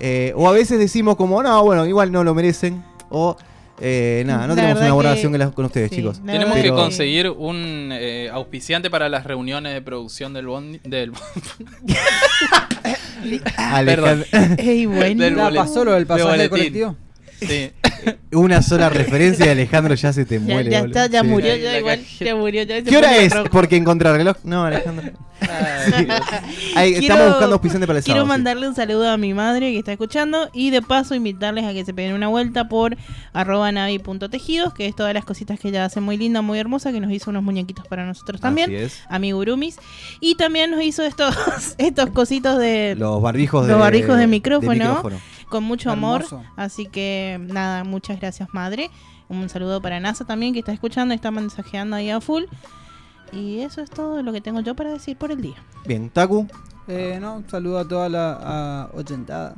[0.00, 2.82] Eh, o a veces decimos como, no, bueno, igual no lo merecen.
[3.10, 3.36] O
[3.82, 6.20] eh, nada, no La tenemos una buena que- relación con, ustedes, sí, chicos.
[6.24, 11.12] Tenemos que conseguir un eh, auspiciante para las reuniones de producción del bondi, del,
[13.56, 14.26] Alejandro-
[14.58, 15.22] Ey, bueno.
[15.24, 15.62] Del ¿La boletín.
[15.66, 16.48] pasó lo del De pasaje boletín.
[16.50, 16.96] colectivo?
[17.40, 17.70] Sí.
[18.32, 20.70] Una sola referencia de Alejandro ya se te Ya, muere.
[20.70, 21.00] ya boludo.
[21.00, 21.26] está, ya Sí.
[21.28, 22.24] murió, ya igual, cajeta.
[22.24, 22.62] ya murió.
[22.62, 23.34] Ya se ¿Qué hora es?
[23.34, 23.48] rojo.
[23.50, 24.36] Porque encontrar reloj.
[24.44, 25.10] No, Alejandro.
[25.40, 26.20] Ay, Dios.
[26.76, 28.26] Ahí, Quiero- estamos buscando auspiciante para el Quiero sábado.
[28.34, 28.38] sí.
[28.38, 31.84] mandarle un saludo a mi madre que está escuchando y de paso invitarles a que
[31.84, 32.96] se peguen una vuelta por
[33.32, 37.00] arroba navi.tejidos, que es todas las cositas que ella hace muy linda, muy hermosa, que
[37.00, 39.00] nos hizo unos muñequitos para nosotros también, Así es.
[39.08, 39.76] a mi gurumis.
[40.20, 41.34] Y también nos hizo estos,
[41.78, 44.72] estos cositos de Los barbijos de, Los barbijos de micrófono.
[44.72, 45.20] micrófono.
[45.50, 46.22] Con mucho amor.
[46.22, 46.42] Hermoso.
[46.56, 48.90] Así que nada, muchas gracias madre.
[49.28, 52.44] Un saludo para NASA también que está escuchando y está mensajeando ahí a full.
[53.32, 55.56] Y eso es todo lo que tengo yo para decir por el día.
[55.86, 56.48] Bien, Taku,
[56.88, 59.54] Eh, no, un saludo a toda la a oyentada.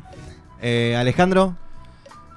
[0.61, 1.57] eh, Alejandro.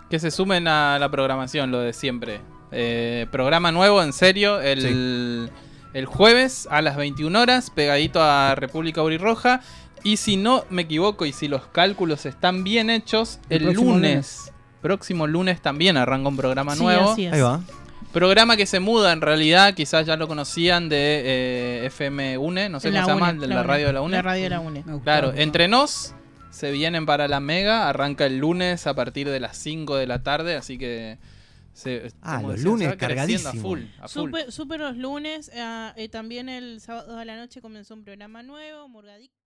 [0.10, 2.39] Que se sumen a la programación, lo de siempre.
[2.72, 5.49] Eh, programa nuevo, en serio, el,
[5.93, 9.62] el jueves a las 21 horas, pegadito a República Roja.
[10.06, 13.91] Y si no me equivoco y si los cálculos están bien hechos, El el, próximo
[13.93, 14.53] lunes, lunes.
[14.82, 17.12] próximo lunes también arranca un programa Sí, nuevo.
[17.12, 17.34] así es.
[17.34, 17.62] Ahí va.
[18.14, 22.80] Programa que se muda en realidad, quizás ya lo conocían de eh, FM UNE, no
[22.80, 24.16] sé La cómo se llama, de la, radio de la UNE.
[24.18, 24.84] La radio de la UNE.
[25.03, 26.14] Claro, entre nos
[26.51, 30.24] se vienen para la Mega, arranca el lunes a partir de las 5 de la
[30.24, 31.18] tarde, así que...
[31.74, 33.49] Se, Ah, los decía, lunes cargadísimo.
[33.49, 34.32] A full, a full.
[34.78, 39.45] Los lunes, eh, también el sábado a la noche comenzó un programa nuevo, Murgadicto.